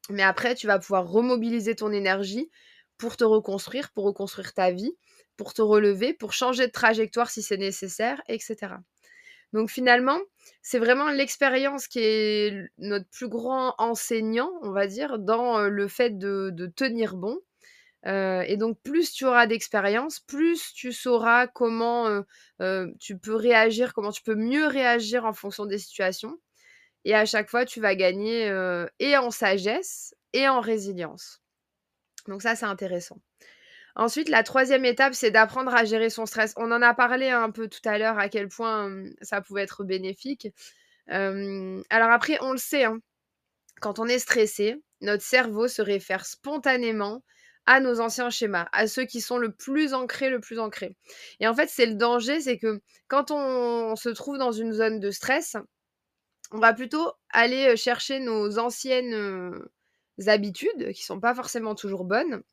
Mais 0.10 0.24
après, 0.24 0.56
tu 0.56 0.68
vas 0.68 0.80
pouvoir 0.80 1.08
remobiliser 1.08 1.76
ton 1.76 1.92
énergie 1.92 2.50
pour 2.98 3.18
te 3.18 3.24
reconstruire, 3.24 3.92
pour 3.92 4.06
reconstruire 4.06 4.54
ta 4.54 4.72
vie, 4.72 4.94
pour 5.38 5.54
te 5.54 5.62
relever, 5.62 6.14
pour 6.14 6.34
changer 6.34 6.68
de 6.68 6.72
trajectoire 6.72 7.30
si 7.30 7.42
c'est 7.42 7.58
nécessaire, 7.58 8.22
etc. 8.28 8.76
Donc 9.54 9.70
finalement, 9.70 10.20
c'est 10.62 10.80
vraiment 10.80 11.10
l'expérience 11.10 11.88
qui 11.88 12.00
est 12.00 12.70
notre 12.80 13.08
plus 13.10 13.28
grand 13.28 13.76
enseignant, 13.78 14.52
on 14.62 14.72
va 14.72 14.88
dire, 14.88 15.20
dans 15.20 15.62
le 15.62 15.88
fait 15.88 16.18
de, 16.18 16.72
tenir 16.76 17.16
bon. 17.16 17.40
et 18.06 18.58
donc, 18.58 18.80
plus 18.84 19.14
tu 19.14 19.26
auras 19.26 19.46
d'expérience, 19.48 20.20
plus 20.20 20.74
tu 20.74 20.92
sauras 20.92 21.48
comment 21.48 22.24
tu 23.00 23.18
peux 23.18 23.36
réagir, 23.36 23.94
comment 23.94 24.12
tu 24.12 24.24
peux 24.24 24.36
mieux 24.36 24.66
réagir 24.66 25.26
en 25.26 25.34
fonction 25.34 25.66
des 25.66 25.78
situations. 25.78 26.38
Et 27.06 27.14
à 27.14 27.26
chaque 27.26 27.50
fois, 27.50 27.66
tu 27.66 27.80
vas 27.80 27.96
gagner 27.96 28.48
et 29.00 29.18
en 29.18 29.30
sagesse 29.30 30.16
et 30.34 30.48
en 30.48 30.62
résilience. 30.62 31.42
Donc 32.28 32.42
ça, 32.42 32.56
c'est 32.56 32.66
intéressant. 32.66 33.20
Ensuite, 33.96 34.30
la 34.30 34.44
troisième 34.44 34.86
étape, 34.86 35.14
c'est 35.14 35.32
d'apprendre 35.32 35.74
à 35.74 35.86
gérer 35.86 36.10
son 36.10 36.26
stress. 36.26 36.54
On 36.58 36.72
en 36.72 36.82
a 36.82 36.94
parlé 36.94 37.30
un 37.30 37.52
peu 37.52 37.68
tout 37.68 37.82
à 37.86 37.98
l'heure 37.98 38.18
à 38.18 38.28
quel 38.28 38.48
point 38.48 38.92
ça 39.22 39.42
pouvait 39.42 39.64
être 39.64 39.84
bénéfique. 39.84 40.48
alors 41.08 42.12
après, 42.12 42.38
on 42.42 42.52
le 42.54 42.58
sait, 42.58 42.86
hein, 42.86 43.00
quand 43.82 44.00
on 44.00 44.08
est 44.08 44.20
stressé, 44.20 44.82
notre 45.02 45.24
cerveau 45.24 45.68
se 45.68 45.82
réfère 45.82 46.26
spontanément 46.26 47.24
à 47.66 47.80
nos 47.80 48.02
anciens 48.02 48.30
schémas, 48.30 48.68
à 48.74 48.88
ceux 48.88 49.06
qui 49.06 49.22
sont 49.22 49.38
le 49.38 49.52
plus 49.54 49.94
ancrés, 49.94 50.30
le 50.30 50.40
plus 50.40 50.60
ancrés. 50.60 50.98
Et 51.40 51.48
en 51.48 51.54
fait, 51.54 51.70
c'est 51.70 51.86
le 51.86 51.96
danger, 51.96 52.42
c'est 52.42 52.58
que 52.58 52.82
quand 53.08 53.32
on 53.32 53.96
se 53.96 54.10
trouve 54.10 54.38
dans 54.38 54.52
une 54.52 54.74
zone 54.74 55.00
de 55.00 55.12
stress, 55.12 55.56
on 56.52 56.60
va 56.60 56.74
plutôt 56.74 57.12
aller 57.32 57.76
chercher 57.78 58.20
nos 58.20 58.58
anciennes 58.60 59.54
habitudes, 60.28 60.92
qui 60.94 61.04
sont 61.04 61.20
pas 61.20 61.36
forcément 61.36 61.76
toujours 61.76 62.06
bonnes, 62.06 62.44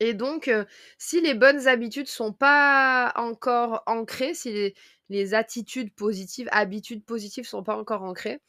et 0.00 0.14
donc, 0.14 0.50
si 0.98 1.20
les 1.20 1.34
bonnes 1.34 1.68
habitudes 1.68 2.08
sont 2.08 2.32
pas 2.32 3.12
encore 3.16 3.82
ancrées, 3.86 4.34
si 4.34 4.74
les, 5.10 5.34
attitudes 5.34 5.94
positives, 5.94 6.48
habitudes 6.52 7.04
positives 7.04 7.46
sont 7.46 7.62
pas 7.62 7.76
encore 7.76 8.02
ancrées, 8.02 8.40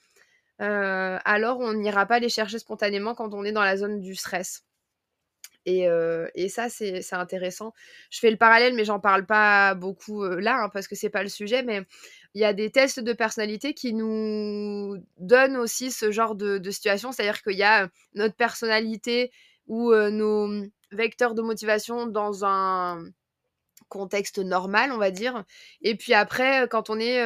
alors 0.60 1.60
on 1.60 1.74
n'ira 1.74 2.06
pas 2.06 2.20
les 2.20 2.30
chercher 2.30 2.60
spontanément 2.60 3.16
quand 3.16 3.34
on 3.34 3.44
est 3.44 3.52
dans 3.52 3.64
la 3.64 3.78
zone 3.78 4.00
du 4.00 4.16
stress. 4.16 4.64
Et, 5.66 5.88
ça, 6.50 6.70
c'est 6.70 7.14
intéressant. 7.14 7.74
Je 8.10 8.20
fais 8.20 8.32
le 8.32 8.38
parallèle, 8.38 8.74
mais 8.74 8.86
j'en 8.86 9.00
parle 9.02 9.26
pas 9.26 9.76
beaucoup 9.76 10.24
là, 10.24 10.64
hein, 10.64 10.70
parce 10.70 10.88
que 10.88 10.96
c'est 10.96 11.10
pas 11.10 11.24
le 11.24 11.30
sujet, 11.30 11.64
mais 11.64 11.82
il 12.34 12.42
y 12.42 12.46
a 12.46 12.54
des 12.54 12.72
tests 12.72 13.02
de 13.02 13.14
personnalité 13.14 13.74
qui 13.74 13.94
nous 13.94 15.04
donnent 15.18 15.58
aussi 15.58 15.92
ce 15.92 16.12
genre 16.12 16.36
de, 16.36 16.60
de 16.60 16.72
situation, 16.72 17.12
c'est-à-dire 17.12 17.42
qu'il 17.44 17.58
y 17.58 17.64
a 17.64 17.90
notre 18.14 18.36
personnalité 18.36 19.32
ou 19.68 19.94
nos 19.94 20.64
vecteur 20.92 21.34
de 21.36 21.42
motivation 21.42 22.08
dans 22.08 22.46
un 22.46 23.04
contexte 23.90 24.40
normal, 24.40 24.92
on 24.92 24.98
va 24.98 25.12
dire. 25.12 25.44
Et 25.82 25.96
puis 25.96 26.14
après, 26.14 26.68
quand 26.70 26.90
on 26.90 27.00
est 27.00 27.22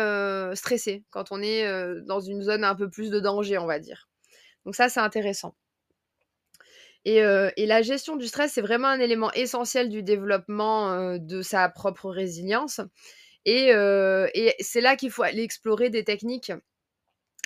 stressé, 0.56 1.04
quand 1.12 1.32
on 1.32 1.42
est 1.42 1.68
dans 2.06 2.20
une 2.20 2.42
zone 2.42 2.64
un 2.64 2.76
peu 2.76 2.90
plus 2.90 3.12
de 3.12 3.20
danger, 3.20 3.58
on 3.58 3.68
va 3.68 3.80
dire. 3.80 4.10
Donc 4.66 4.76
ça, 4.76 4.90
c'est 4.90 5.00
intéressant. 5.00 5.56
Et, 7.06 7.22
la 7.22 7.82
gestion 7.84 8.16
du 8.16 8.28
stress, 8.28 8.54
c'est 8.54 8.62
vraiment 8.62 8.88
un 8.88 9.00
élément 9.00 9.32
essentiel 9.34 9.90
du 9.90 10.02
développement 10.02 11.18
de 11.20 11.42
sa 11.42 11.70
propre 11.70 12.10
résilience. 12.10 12.82
Et, 13.46 13.72
c'est 14.60 14.82
là 14.82 14.96
qu'il 14.96 15.12
faut 15.12 15.24
aller 15.24 15.44
explorer 15.44 15.90
des 15.90 16.04
techniques 16.04 16.52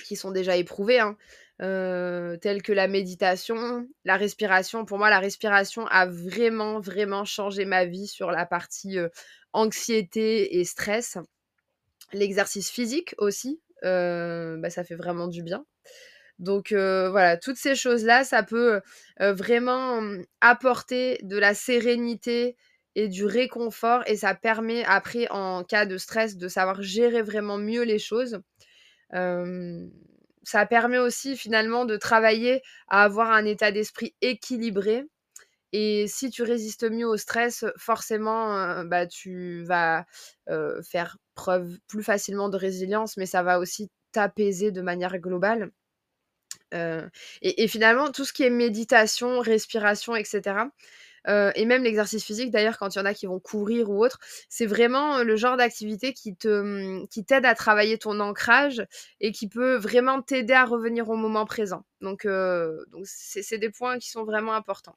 qui 0.06 0.16
sont 0.16 0.30
déjà 0.30 0.56
éprouvées. 0.56 1.00
Hein. 1.00 1.16
Euh, 1.62 2.38
telles 2.38 2.62
que 2.62 2.72
la 2.72 2.88
méditation, 2.88 3.86
la 4.04 4.16
respiration. 4.16 4.86
Pour 4.86 4.96
moi, 4.96 5.10
la 5.10 5.18
respiration 5.18 5.86
a 5.88 6.06
vraiment, 6.06 6.80
vraiment 6.80 7.26
changé 7.26 7.66
ma 7.66 7.84
vie 7.84 8.06
sur 8.06 8.30
la 8.30 8.46
partie 8.46 8.98
euh, 8.98 9.08
anxiété 9.52 10.58
et 10.58 10.64
stress. 10.64 11.18
L'exercice 12.14 12.70
physique 12.70 13.14
aussi, 13.18 13.60
euh, 13.84 14.56
bah, 14.56 14.70
ça 14.70 14.84
fait 14.84 14.94
vraiment 14.94 15.28
du 15.28 15.42
bien. 15.42 15.66
Donc 16.38 16.72
voilà, 16.72 17.36
toutes 17.36 17.58
ces 17.58 17.74
choses-là, 17.74 18.24
ça 18.24 18.42
peut 18.42 18.80
vraiment 19.18 19.98
hum, 19.98 20.24
apporter 20.40 21.18
de 21.22 21.36
la 21.36 21.52
sérénité 21.52 22.56
et 22.94 23.08
du 23.08 23.26
réconfort 23.26 24.02
et 24.06 24.16
ça 24.16 24.34
permet 24.34 24.82
après, 24.84 25.28
en 25.28 25.64
cas 25.64 25.84
de 25.84 25.98
stress, 25.98 26.38
de 26.38 26.48
savoir 26.48 26.80
gérer 26.80 27.20
vraiment 27.20 27.58
mieux 27.58 27.82
les 27.82 27.98
choses 27.98 28.40
ça 30.50 30.66
permet 30.66 30.98
aussi 30.98 31.36
finalement 31.36 31.84
de 31.84 31.96
travailler 31.96 32.60
à 32.88 33.04
avoir 33.04 33.30
un 33.30 33.44
état 33.44 33.70
d'esprit 33.70 34.16
équilibré. 34.20 35.04
Et 35.72 36.06
si 36.08 36.30
tu 36.30 36.42
résistes 36.42 36.90
mieux 36.90 37.06
au 37.06 37.16
stress, 37.16 37.64
forcément, 37.76 38.56
euh, 38.56 38.82
bah, 38.82 39.06
tu 39.06 39.62
vas 39.62 40.06
euh, 40.48 40.82
faire 40.82 41.18
preuve 41.36 41.78
plus 41.86 42.02
facilement 42.02 42.48
de 42.48 42.56
résilience, 42.56 43.16
mais 43.16 43.26
ça 43.26 43.44
va 43.44 43.60
aussi 43.60 43.90
t'apaiser 44.10 44.72
de 44.72 44.82
manière 44.82 45.16
globale. 45.18 45.70
Euh, 46.74 47.08
et, 47.42 47.68
finalement, 47.68 48.10
tout 48.10 48.24
ce 48.24 48.32
qui 48.32 48.42
est 48.42 48.50
méditation, 48.50 49.38
respiration, 49.38 50.16
etc., 50.16 50.64
euh, 51.28 51.52
et 51.54 51.64
même 51.64 51.82
l'exercice 51.82 52.24
physique, 52.24 52.50
d'ailleurs, 52.50 52.78
quand 52.78 52.94
il 52.94 52.98
y 52.98 53.02
en 53.02 53.04
a 53.04 53.14
qui 53.14 53.26
vont 53.26 53.40
courir 53.40 53.90
ou 53.90 54.04
autre, 54.04 54.18
c'est 54.48 54.66
vraiment 54.66 55.18
euh, 55.18 55.24
le 55.24 55.36
genre 55.36 55.56
d'activité 55.56 56.14
mmh, 56.44 57.06
qui 57.08 57.24
t'aide 57.24 57.44
à 57.44 57.54
travailler 57.54 57.98
ton 57.98 58.20
ancrage 58.20 58.84
et 59.20 59.32
qui 59.32 59.48
peut 59.48 59.76
vraiment 59.76 60.22
t'aider 60.22 60.54
à 60.54 60.64
revenir 60.64 61.08
au 61.08 61.16
moment 61.16 61.44
présent. 61.44 61.84
Donc, 62.00 62.24
euh, 62.24 62.84
donc 62.88 63.04
c'est 63.06 63.58
des 63.58 63.70
points 63.70 63.98
qui 63.98 64.10
sont 64.10 64.24
vraiment 64.24 64.54
importants. 64.54 64.96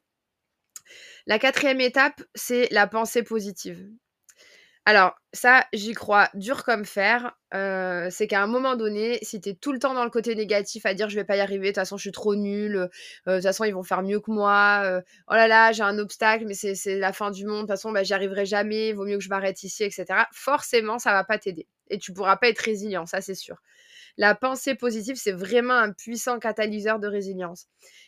La 1.26 1.40
quatrième 1.40 1.82
étape, 1.82 2.22
c'est 2.36 2.68
la 2.72 2.88
pensée 2.88 3.24
positive. 3.24 3.88
Alors, 4.86 5.16
ça, 5.32 5.66
j'y 5.72 5.94
crois 5.94 6.30
dur 6.34 6.66
comme 6.66 6.84
fer. 6.84 7.34
c'est 7.52 8.28
qu'à 8.28 8.44
un 8.44 8.48
moment 8.48 8.76
donné, 8.76 9.18
si 9.22 9.40
tu 9.40 9.50
es 9.50 9.54
tout 9.54 9.72
le 9.72 9.80
temps 9.80 9.94
dans 9.94 10.04
le 10.04 10.10
côté 10.10 10.36
négatif 10.36 10.86
à 10.86 10.94
dire 10.94 11.10
je 11.10 11.16
vais 11.16 11.24
pas 11.24 11.38
y 11.38 11.40
arriver, 11.40 11.68
de 11.68 11.72
toute 11.72 11.76
façon 11.76 11.96
je 11.96 12.02
suis 12.02 12.12
trop 12.12 12.36
nulle, 12.36 12.90
de 13.26 13.36
toute 13.36 13.44
façon 13.44 13.64
ils 13.64 13.74
vont 13.74 13.84
faire 13.84 14.02
mieux 14.04 14.20
que 14.20 14.30
moi, 14.30 15.02
oh 15.30 15.34
là 15.34 15.48
là, 15.48 15.72
j'ai 15.72 15.84
un 15.84 15.98
obstacle, 16.00 16.46
mais 16.46 16.54
c'est 16.54 17.00
la 17.00 17.14
fin 17.14 17.32
du 17.32 17.46
monde, 17.46 17.56
de 17.58 17.62
toute 17.62 17.70
façon 17.70 17.92
bah, 17.94 18.04
j'y 18.04 18.14
arriverai 18.14 18.46
jamais, 18.46 18.92
vaut 18.92 19.06
mieux 19.06 19.18
que 19.18 19.24
je 19.24 19.30
m'arrête 19.30 19.64
ici, 19.64 19.84
etc. 19.84 20.06
Forcément, 20.34 21.00
ça 21.00 21.14
va 21.14 21.24
pas 21.24 21.38
t'aider. 21.38 21.68
Et 21.90 21.98
tu 21.98 22.12
pourras 22.12 22.36
pas 22.36 22.50
être 22.50 22.60
résilient, 22.60 23.06
ça 23.06 23.22
c'est 23.22 23.36
sûr. 23.36 23.58
La 24.18 24.36
pensée 24.36 24.76
positive, 24.76 25.16
c'est 25.16 25.32
vraiment 25.32 25.76
un 25.76 25.92
puissant 25.94 26.40
catalyseur 26.40 27.00
de 27.00 27.08
résilience. 27.08 27.68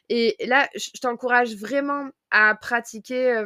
Et 0.10 0.36
là, 0.46 0.70
je 0.76 1.00
t'encourage 1.02 1.56
vraiment 1.56 2.10
à 2.32 2.54
pratiquer 2.56 3.44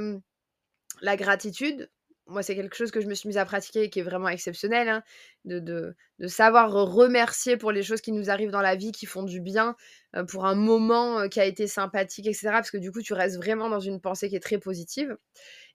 la 1.01 1.15
gratitude 1.15 1.89
moi, 2.29 2.43
c'est 2.43 2.55
quelque 2.55 2.75
chose 2.75 2.91
que 2.91 3.01
je 3.01 3.07
me 3.07 3.13
suis 3.13 3.27
mise 3.27 3.37
à 3.37 3.45
pratiquer 3.45 3.83
et 3.83 3.89
qui 3.89 3.99
est 3.99 4.03
vraiment 4.03 4.29
exceptionnel, 4.29 4.87
hein, 4.89 5.03
de, 5.45 5.95
savoir 6.27 6.71
remercier 6.71 7.57
pour 7.57 7.71
les 7.71 7.83
choses 7.83 8.01
qui 8.01 8.11
nous 8.11 8.29
arrivent 8.29 8.51
dans 8.51 8.61
la 8.61 8.75
vie, 8.75 8.91
qui 8.91 9.05
font 9.05 9.23
du 9.23 9.41
bien, 9.41 9.75
euh, 10.15 10.23
pour 10.23 10.45
un 10.45 10.55
moment 10.55 11.27
qui 11.29 11.39
a 11.39 11.45
été 11.45 11.67
sympathique, 11.67 12.27
etc. 12.27 12.49
Parce 12.51 12.71
que 12.71 12.77
du 12.77 12.91
coup, 12.91 13.01
tu 13.01 13.13
restes 13.13 13.37
vraiment 13.37 13.69
dans 13.69 13.79
une 13.79 13.99
pensée 13.99 14.29
qui 14.29 14.35
est 14.35 14.39
très 14.41 14.57
positive. 14.57 15.17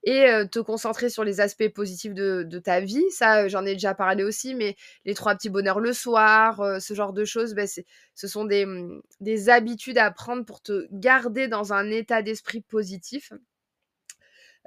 Et 0.03 0.27
te 0.51 0.59
concentrer 0.59 1.09
sur 1.09 1.23
les 1.23 1.41
aspects 1.41 1.67
positifs 1.69 2.13
de, 2.13 2.59
ta 2.59 2.79
vie, 2.79 3.03
ça, 3.09 3.47
j'en 3.47 3.65
ai 3.65 3.73
déjà 3.73 3.95
parlé 3.95 4.23
aussi, 4.23 4.53
mais 4.53 4.75
les 5.03 5.15
trois 5.15 5.33
petits 5.35 5.49
bonheurs 5.49 5.79
le 5.79 5.93
soir, 5.93 6.79
ce 6.79 6.93
genre 6.93 7.11
de 7.11 7.25
choses, 7.25 7.55
ben, 7.55 7.67
ce 7.67 8.27
sont 8.27 8.45
mmh, 8.45 9.01
des 9.19 9.49
habitudes 9.49 9.97
à 9.97 10.11
prendre 10.11 10.45
pour 10.45 10.61
te 10.61 10.87
garder 10.91 11.47
dans 11.47 11.73
un 11.73 11.89
état 11.89 12.21
d'esprit 12.21 12.61
positif 12.61 13.33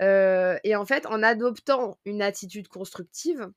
et 0.01 0.77
en 0.77 0.85
fait, 0.87 1.07
en 1.07 1.23
adoptant 1.23 1.99
une 2.05 2.23
attitude 2.23 2.69
constructive, 2.69 3.51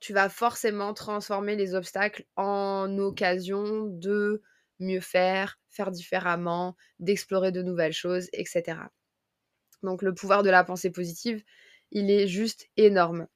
tu 0.00 0.12
vas 0.12 0.28
forcément 0.28 0.94
transformer 0.94 1.56
les 1.56 1.74
obstacles 1.74 2.24
en 2.36 2.96
occasion 2.98 3.86
de 3.86 4.42
mieux 4.78 5.00
faire, 5.00 5.58
faire 5.68 5.90
différemment, 5.90 6.76
d'explorer 6.98 7.52
de 7.52 7.62
nouvelles 7.62 7.92
choses, 7.92 8.28
etc. 8.32 8.78
Donc 9.82 10.02
le 10.02 10.14
pouvoir 10.14 10.42
de 10.42 10.50
la 10.50 10.64
pensée 10.64 10.90
positive, 10.90 11.42
il 11.90 12.10
est 12.10 12.26
juste 12.26 12.68
énorme. 12.76 13.26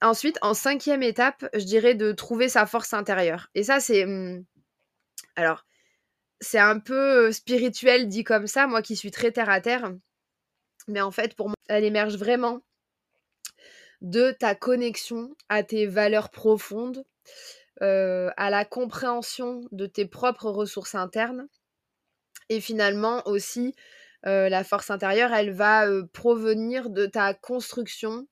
ensuite, 0.00 0.38
en 0.42 0.54
cinquième 0.54 1.02
étape, 1.02 1.46
je 1.54 1.64
dirais 1.64 1.94
de 1.94 2.12
trouver 2.12 2.48
sa 2.48 2.66
force 2.66 2.94
intérieure. 2.94 3.48
Et 3.54 3.64
ça, 3.64 3.80
c'est... 3.80 4.06
Mmh, 4.06 4.44
alors, 5.36 5.66
c'est 6.40 6.58
un 6.58 6.78
peu 6.78 7.32
spirituel 7.32 8.08
dit 8.08 8.24
comme 8.24 8.46
ça, 8.46 8.66
moi 8.66 8.82
qui 8.82 8.96
suis 8.96 9.10
très 9.10 9.32
terre 9.32 9.50
à 9.50 9.60
terre. 9.60 9.92
Mais 10.88 11.00
en 11.00 11.10
fait, 11.10 11.34
pour 11.34 11.48
moi, 11.48 11.56
elle 11.68 11.84
émerge 11.84 12.16
vraiment 12.16 12.60
de 14.00 14.30
ta 14.32 14.54
connexion 14.54 15.34
à 15.48 15.62
tes 15.62 15.86
valeurs 15.86 16.30
profondes, 16.30 17.04
euh, 17.82 18.30
à 18.36 18.50
la 18.50 18.64
compréhension 18.64 19.62
de 19.72 19.86
tes 19.86 20.06
propres 20.06 20.50
ressources 20.50 20.94
internes. 20.94 21.48
Et 22.48 22.60
finalement 22.60 23.26
aussi, 23.26 23.74
euh, 24.26 24.48
la 24.48 24.64
force 24.64 24.90
intérieure, 24.90 25.32
elle 25.32 25.52
va 25.52 25.86
euh, 25.86 26.06
provenir 26.12 26.90
de 26.90 27.06
ta 27.06 27.34
construction, 27.34 28.26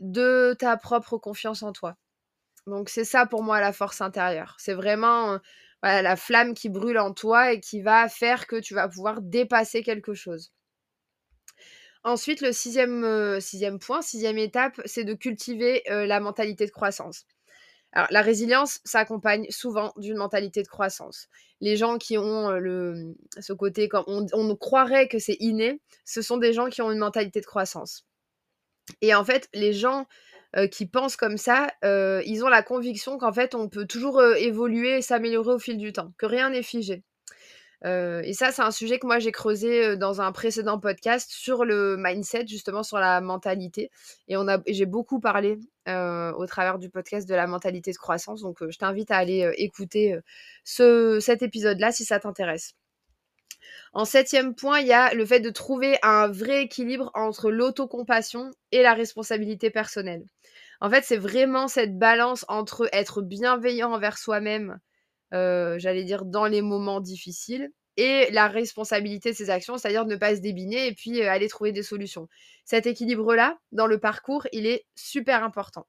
de 0.00 0.54
ta 0.58 0.76
propre 0.76 1.18
confiance 1.18 1.62
en 1.62 1.72
toi. 1.72 1.96
Donc 2.66 2.88
c'est 2.90 3.04
ça 3.04 3.26
pour 3.26 3.42
moi 3.42 3.60
la 3.60 3.72
force 3.72 4.00
intérieure. 4.00 4.56
C'est 4.58 4.74
vraiment 4.74 5.38
la 5.82 6.16
flamme 6.16 6.54
qui 6.54 6.68
brûle 6.68 6.98
en 6.98 7.12
toi 7.12 7.52
et 7.52 7.60
qui 7.60 7.80
va 7.82 8.08
faire 8.08 8.46
que 8.48 8.56
tu 8.56 8.74
vas 8.74 8.88
pouvoir 8.88 9.22
dépasser 9.22 9.82
quelque 9.84 10.14
chose. 10.14 10.52
Ensuite, 12.06 12.40
le 12.40 12.52
sixième, 12.52 13.40
sixième 13.40 13.80
point, 13.80 14.00
sixième 14.00 14.38
étape, 14.38 14.80
c'est 14.84 15.02
de 15.02 15.12
cultiver 15.12 15.82
la 15.88 16.20
mentalité 16.20 16.64
de 16.64 16.70
croissance. 16.70 17.24
Alors, 17.90 18.06
la 18.12 18.22
résilience 18.22 18.78
s'accompagne 18.84 19.46
souvent 19.50 19.92
d'une 19.96 20.16
mentalité 20.16 20.62
de 20.62 20.68
croissance. 20.68 21.26
Les 21.60 21.76
gens 21.76 21.98
qui 21.98 22.16
ont 22.16 22.50
le, 22.50 23.16
ce 23.40 23.52
côté, 23.52 23.88
on, 24.06 24.24
on 24.32 24.54
croirait 24.54 25.08
que 25.08 25.18
c'est 25.18 25.36
inné, 25.40 25.80
ce 26.04 26.22
sont 26.22 26.36
des 26.36 26.52
gens 26.52 26.68
qui 26.68 26.80
ont 26.80 26.92
une 26.92 26.98
mentalité 27.00 27.40
de 27.40 27.46
croissance. 27.46 28.06
Et 29.00 29.12
en 29.12 29.24
fait, 29.24 29.48
les 29.52 29.72
gens 29.72 30.06
qui 30.70 30.86
pensent 30.86 31.16
comme 31.16 31.38
ça, 31.38 31.66
ils 31.82 32.44
ont 32.44 32.48
la 32.48 32.62
conviction 32.62 33.18
qu'en 33.18 33.32
fait, 33.32 33.56
on 33.56 33.68
peut 33.68 33.86
toujours 33.86 34.22
évoluer 34.22 34.98
et 34.98 35.02
s'améliorer 35.02 35.54
au 35.54 35.58
fil 35.58 35.76
du 35.76 35.92
temps, 35.92 36.12
que 36.18 36.26
rien 36.26 36.50
n'est 36.50 36.62
figé 36.62 37.02
et 37.86 38.32
ça, 38.34 38.52
c'est 38.52 38.62
un 38.62 38.70
sujet 38.70 38.98
que 38.98 39.06
moi 39.06 39.18
j'ai 39.18 39.32
creusé 39.32 39.96
dans 39.96 40.20
un 40.20 40.32
précédent 40.32 40.78
podcast 40.80 41.30
sur 41.30 41.64
le 41.64 41.96
mindset, 41.96 42.46
justement 42.46 42.82
sur 42.82 42.98
la 42.98 43.20
mentalité. 43.20 43.90
Et 44.28 44.36
j'ai 44.68 44.86
beaucoup 44.86 45.20
parlé 45.20 45.58
au 45.86 46.46
travers 46.46 46.78
du 46.78 46.90
podcast 46.90 47.28
de 47.28 47.34
la 47.34 47.46
mentalité 47.46 47.92
de 47.92 47.96
croissance. 47.96 48.42
Donc, 48.42 48.58
je 48.68 48.78
t'invite 48.78 49.10
à 49.10 49.16
aller 49.18 49.50
écouter 49.56 50.18
ce, 50.64 51.20
cet 51.20 51.42
épisode-là 51.42 51.92
si 51.92 52.04
ça 52.04 52.18
t'intéresse. 52.18 52.74
En 53.92 54.04
septième 54.04 54.54
point, 54.54 54.80
il 54.80 54.86
y 54.86 54.92
a 54.92 55.14
le 55.14 55.24
fait 55.24 55.40
de 55.40 55.50
trouver 55.50 55.98
un 56.02 56.28
vrai 56.28 56.62
équilibre 56.62 57.10
entre 57.14 57.50
l'autocompassion 57.50 58.50
et 58.72 58.82
la 58.82 58.94
responsabilité 58.94 59.70
personnelle. 59.70 60.24
En 60.80 60.90
fait, 60.90 61.04
c'est 61.04 61.16
vraiment 61.16 61.68
cette 61.68 61.98
balance 61.98 62.44
entre 62.48 62.88
être 62.92 63.22
bienveillant 63.22 63.92
envers 63.92 64.18
soi-même 64.18 64.78
j'allais 65.32 66.04
dire, 66.04 66.24
dans 66.24 66.46
les 66.46 66.62
moments 66.62 67.00
difficiles, 67.00 67.70
et 67.96 68.30
la 68.30 68.48
responsabilité 68.48 69.30
de 69.30 69.36
ses 69.36 69.50
actions, 69.50 69.78
c'est-à-dire 69.78 70.04
ne 70.04 70.16
pas 70.16 70.36
se 70.36 70.40
débiner 70.40 70.86
et 70.86 70.94
puis 70.94 71.22
euh, 71.22 71.30
aller 71.30 71.48
trouver 71.48 71.72
des 71.72 71.82
solutions. 71.82 72.28
Cet 72.64 72.86
équilibre-là, 72.86 73.58
dans 73.72 73.86
le 73.86 73.98
parcours, 73.98 74.46
il 74.52 74.66
est 74.66 74.86
super 74.94 75.42
important. 75.42 75.86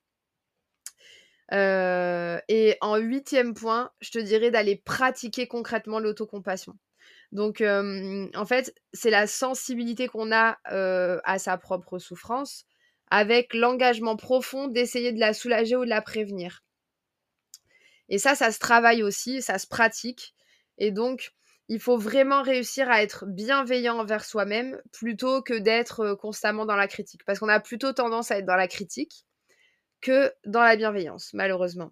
Euh, 1.54 2.39
et 2.47 2.78
en 2.82 2.97
huitième 2.97 3.54
point, 3.54 3.91
je 4.00 4.12
te 4.12 4.19
dirais 4.19 4.52
d'aller 4.52 4.76
pratiquer 4.76 5.47
concrètement 5.47 6.00
l'autocompassion. 6.00 6.73
Donc, 7.34 7.62
en 7.62 8.45
fait, 8.45 8.73
c'est 8.93 9.10
la 9.10 9.28
sensibilité 9.28 10.08
qu'on 10.08 10.32
a 10.32 10.58
à 10.63 11.39
sa 11.39 11.58
propre 11.58 12.00
souffrance 12.00 12.65
avec 13.12 13.54
l'engagement 13.54 14.15
profond 14.15 14.67
d'essayer 14.67 15.12
de 15.12 15.19
la 15.19 15.34
soulager 15.34 15.76
ou 15.76 15.84
de 15.84 15.89
la 15.89 16.02
prévenir. 16.02 16.63
Et 18.10 18.17
ça, 18.17 18.36
ça 18.36 18.52
se 18.52 18.60
travaille 18.60 19.04
aussi, 19.04 19.41
ça 19.41 19.60
se 19.60 19.67
pratique. 19.67 20.34
Et 20.78 20.91
donc, 20.91 21.34
il 21.70 21.80
faut 21.80 21.98
vraiment 21.98 22.41
réussir 22.41 22.89
à 22.89 23.04
être 23.04 23.26
bienveillant 23.28 24.00
envers 24.00 24.24
soi-même 24.24 24.82
plutôt 24.93 25.41
que 25.41 25.54
d'être 25.54 26.13
constamment 26.13 26.65
dans 26.65 26.76
la 26.76 26.88
critique. 26.88 27.24
Parce 27.26 27.39
qu'on 27.39 27.50
a 27.50 27.60
plutôt 27.60 27.91
tendance 27.91 28.32
à 28.32 28.38
être 28.38 28.46
dans 28.46 28.56
la 28.56 28.67
critique 28.67 29.26
que 30.02 30.32
dans 30.46 30.62
la 30.62 30.76
bienveillance, 30.76 31.32
malheureusement. 31.34 31.91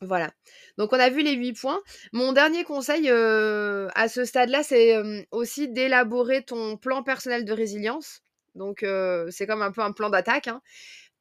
Voilà. 0.00 0.32
Donc 0.78 0.92
on 0.92 0.98
a 0.98 1.10
vu 1.10 1.22
les 1.22 1.32
huit 1.32 1.54
points. 1.54 1.80
Mon 2.12 2.32
dernier 2.32 2.64
conseil 2.64 3.08
à 3.08 4.08
ce 4.08 4.24
stade-là, 4.24 4.62
c'est 4.62 5.26
aussi 5.30 5.68
d'élaborer 5.68 6.44
ton 6.44 6.76
plan 6.76 7.02
personnel 7.02 7.44
de 7.44 7.52
résilience. 7.52 8.20
Donc 8.54 8.84
c'est 9.30 9.46
comme 9.46 9.62
un 9.62 9.72
peu 9.72 9.80
un 9.80 9.92
plan 9.92 10.10
d'attaque. 10.10 10.48
Hein. 10.48 10.60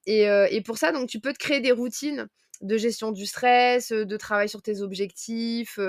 Et, 0.07 0.23
et, 0.23 0.61
pour 0.61 0.77
ça, 0.77 0.91
donc 0.91 1.09
tu 1.09 1.19
peux 1.19 1.33
te 1.33 1.37
créer 1.39 1.59
des 1.59 1.71
routines 1.71 2.27
de 2.61 2.77
gestion 2.77 3.11
du 3.11 3.25
stress, 3.25 3.91
de 3.91 4.17
travail 4.17 4.49
sur 4.49 4.61
tes 4.61 4.81
objectifs. 4.81 5.79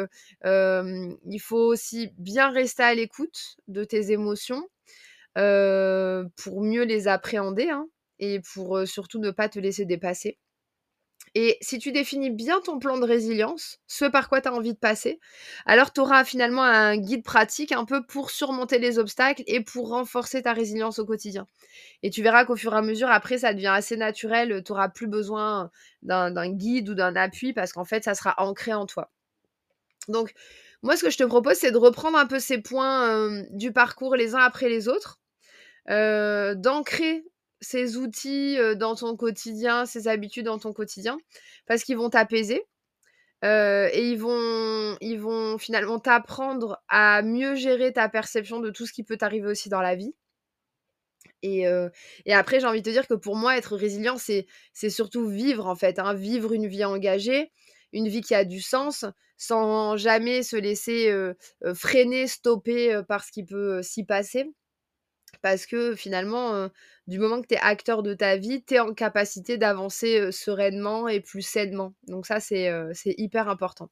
il 0.44 1.40
faut 1.40 1.56
aussi 1.66 2.10
bien 2.18 2.50
rester 2.50 2.82
à 2.82 2.94
l'écoute 2.94 3.56
de 3.68 3.84
tes 3.84 4.12
émotions 4.12 4.68
pour 5.34 6.62
mieux 6.62 6.84
les 6.84 7.08
appréhender 7.08 7.68
hein, 7.70 7.88
et 8.18 8.40
pour 8.54 8.80
surtout 8.86 9.18
ne 9.18 9.30
pas 9.30 9.48
te 9.48 9.58
laisser 9.58 9.84
dépasser. 9.84 10.38
Et 11.34 11.56
si 11.62 11.78
tu 11.78 11.92
définis 11.92 12.30
bien 12.30 12.60
ton 12.60 12.78
plan 12.78 12.98
de 12.98 13.06
résilience, 13.06 13.78
ce 13.86 14.04
par 14.04 14.28
quoi 14.28 14.42
tu 14.42 14.48
as 14.48 14.52
envie 14.52 14.74
de 14.74 14.78
passer, 14.78 15.18
alors 15.64 15.92
tu 15.92 16.00
auras 16.00 16.24
finalement 16.24 16.62
un 16.62 16.98
guide 16.98 17.24
pratique 17.24 17.72
un 17.72 17.86
peu 17.86 18.04
pour 18.04 18.30
surmonter 18.30 18.78
les 18.78 18.98
obstacles 18.98 19.42
et 19.46 19.62
pour 19.62 19.88
renforcer 19.88 20.42
ta 20.42 20.52
résilience 20.52 20.98
au 20.98 21.06
quotidien. 21.06 21.46
Et 22.02 22.10
tu 22.10 22.22
verras 22.22 22.44
qu'au 22.44 22.56
fur 22.56 22.74
et 22.74 22.76
à 22.76 22.82
mesure, 22.82 23.08
après, 23.08 23.38
ça 23.38 23.54
devient 23.54 23.68
assez 23.68 23.96
naturel, 23.96 24.62
tu 24.62 24.72
n'auras 24.72 24.90
plus 24.90 25.06
besoin 25.06 25.70
d'un 26.02 26.50
guide 26.50 26.90
ou 26.90 26.94
d'un 26.94 27.16
appui 27.16 27.54
parce 27.54 27.72
qu'en 27.72 27.84
fait, 27.84 28.04
ça 28.04 28.14
sera 28.14 28.34
ancré 28.36 28.74
en 28.74 28.84
toi. 28.84 29.10
Donc, 30.08 30.34
moi, 30.82 30.96
ce 30.96 31.04
que 31.04 31.10
je 31.10 31.16
te 31.16 31.24
propose, 31.24 31.56
c'est 31.56 31.70
de 31.72 31.78
reprendre 31.78 32.18
un 32.18 32.26
peu 32.26 32.40
ces 32.40 32.58
points 32.58 33.42
du 33.50 33.72
parcours 33.72 34.16
les 34.16 34.34
uns 34.34 34.40
après 34.40 34.68
les 34.68 34.88
autres, 34.88 35.20
euh, 35.90 36.54
d'ancrer 36.54 37.24
ces 37.62 37.96
outils 37.96 38.58
dans 38.76 38.94
ton 38.94 39.16
quotidien, 39.16 39.86
ces 39.86 40.08
habitudes 40.08 40.46
dans 40.46 40.58
ton 40.58 40.72
quotidien, 40.72 41.16
parce 41.66 41.84
qu'ils 41.84 41.96
vont 41.96 42.10
t'apaiser. 42.10 42.62
et 43.42 44.10
ils 44.10 44.18
vont, 44.18 44.96
ils 45.00 45.18
vont 45.18 45.58
finalement 45.58 45.98
t'apprendre 45.98 46.82
à 46.88 47.22
mieux 47.22 47.54
gérer 47.54 47.92
ta 47.92 48.08
perception 48.08 48.60
de 48.60 48.70
tout 48.70 48.86
ce 48.86 48.92
qui 48.92 49.04
peut 49.04 49.16
t'arriver 49.16 49.48
aussi 49.48 49.68
dans 49.68 49.80
la 49.80 49.94
vie. 49.96 50.14
Et, 51.42 51.66
après, 52.32 52.60
j'ai 52.60 52.66
envie 52.66 52.82
de 52.82 52.86
te 52.86 52.90
dire 52.90 53.08
que 53.08 53.14
pour 53.14 53.36
moi, 53.36 53.56
être 53.56 53.76
résilient, 53.76 54.16
c'est 54.18 54.90
surtout 54.90 55.26
vivre 55.28 55.66
en 55.66 55.74
fait, 55.74 55.98
hein, 55.98 56.14
vivre 56.14 56.52
une 56.52 56.66
vie 56.66 56.84
engagée, 56.84 57.50
une 57.92 58.08
vie 58.08 58.20
qui 58.20 58.34
a 58.34 58.44
du 58.44 58.60
sens, 58.60 59.04
sans 59.36 59.96
jamais 59.96 60.42
se 60.42 60.56
laisser 60.56 61.12
freiner, 61.74 62.26
stopper 62.26 63.02
par 63.08 63.24
ce 63.24 63.32
qui 63.32 63.44
peut 63.44 63.82
s'y 63.82 64.04
passer 64.04 64.52
parce 65.40 65.66
que 65.66 65.94
finalement, 65.94 66.68
du 67.06 67.18
moment 67.18 67.40
que 67.40 67.46
tu 67.46 67.54
es 67.54 67.58
acteur 67.58 68.02
de 68.02 68.14
ta 68.14 68.36
vie, 68.36 68.62
tu 68.64 68.74
es 68.74 68.78
en 68.80 68.94
capacité 68.94 69.56
d'avancer 69.56 70.30
sereinement 70.30 71.08
et 71.08 71.20
plus 71.20 71.42
sainement. 71.42 71.94
Donc 72.06 72.26
ça, 72.26 72.38
c'est 72.40 72.92
hyper 73.16 73.48
important. 73.48 73.90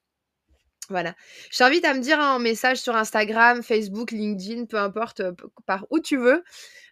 Voilà. 0.88 1.14
Je 1.52 1.58
t'invite 1.58 1.84
à 1.84 1.94
me 1.94 2.00
dire 2.00 2.18
en 2.18 2.40
message 2.40 2.78
sur 2.78 2.96
Instagram, 2.96 3.62
Facebook, 3.62 4.10
LinkedIn, 4.10 4.64
peu 4.64 4.76
importe 4.76 5.22
par 5.64 5.86
où 5.90 6.00
tu 6.00 6.16
veux, 6.16 6.42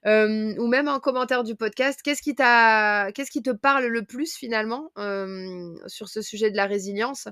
ou 0.04 0.66
même 0.68 0.86
en 0.86 1.00
commentaire 1.00 1.42
du 1.42 1.56
podcast, 1.56 2.00
qu'est-ce 2.02 2.22
qui, 2.22 2.34
qu'est-ce 2.36 3.30
qui 3.30 3.42
te 3.42 3.50
parle 3.50 3.86
le 3.86 4.04
plus 4.04 4.36
finalement 4.36 4.92
sur 5.86 6.08
ce 6.08 6.22
sujet 6.22 6.50
de 6.50 6.56
la 6.56 6.66
résilience? 6.66 7.28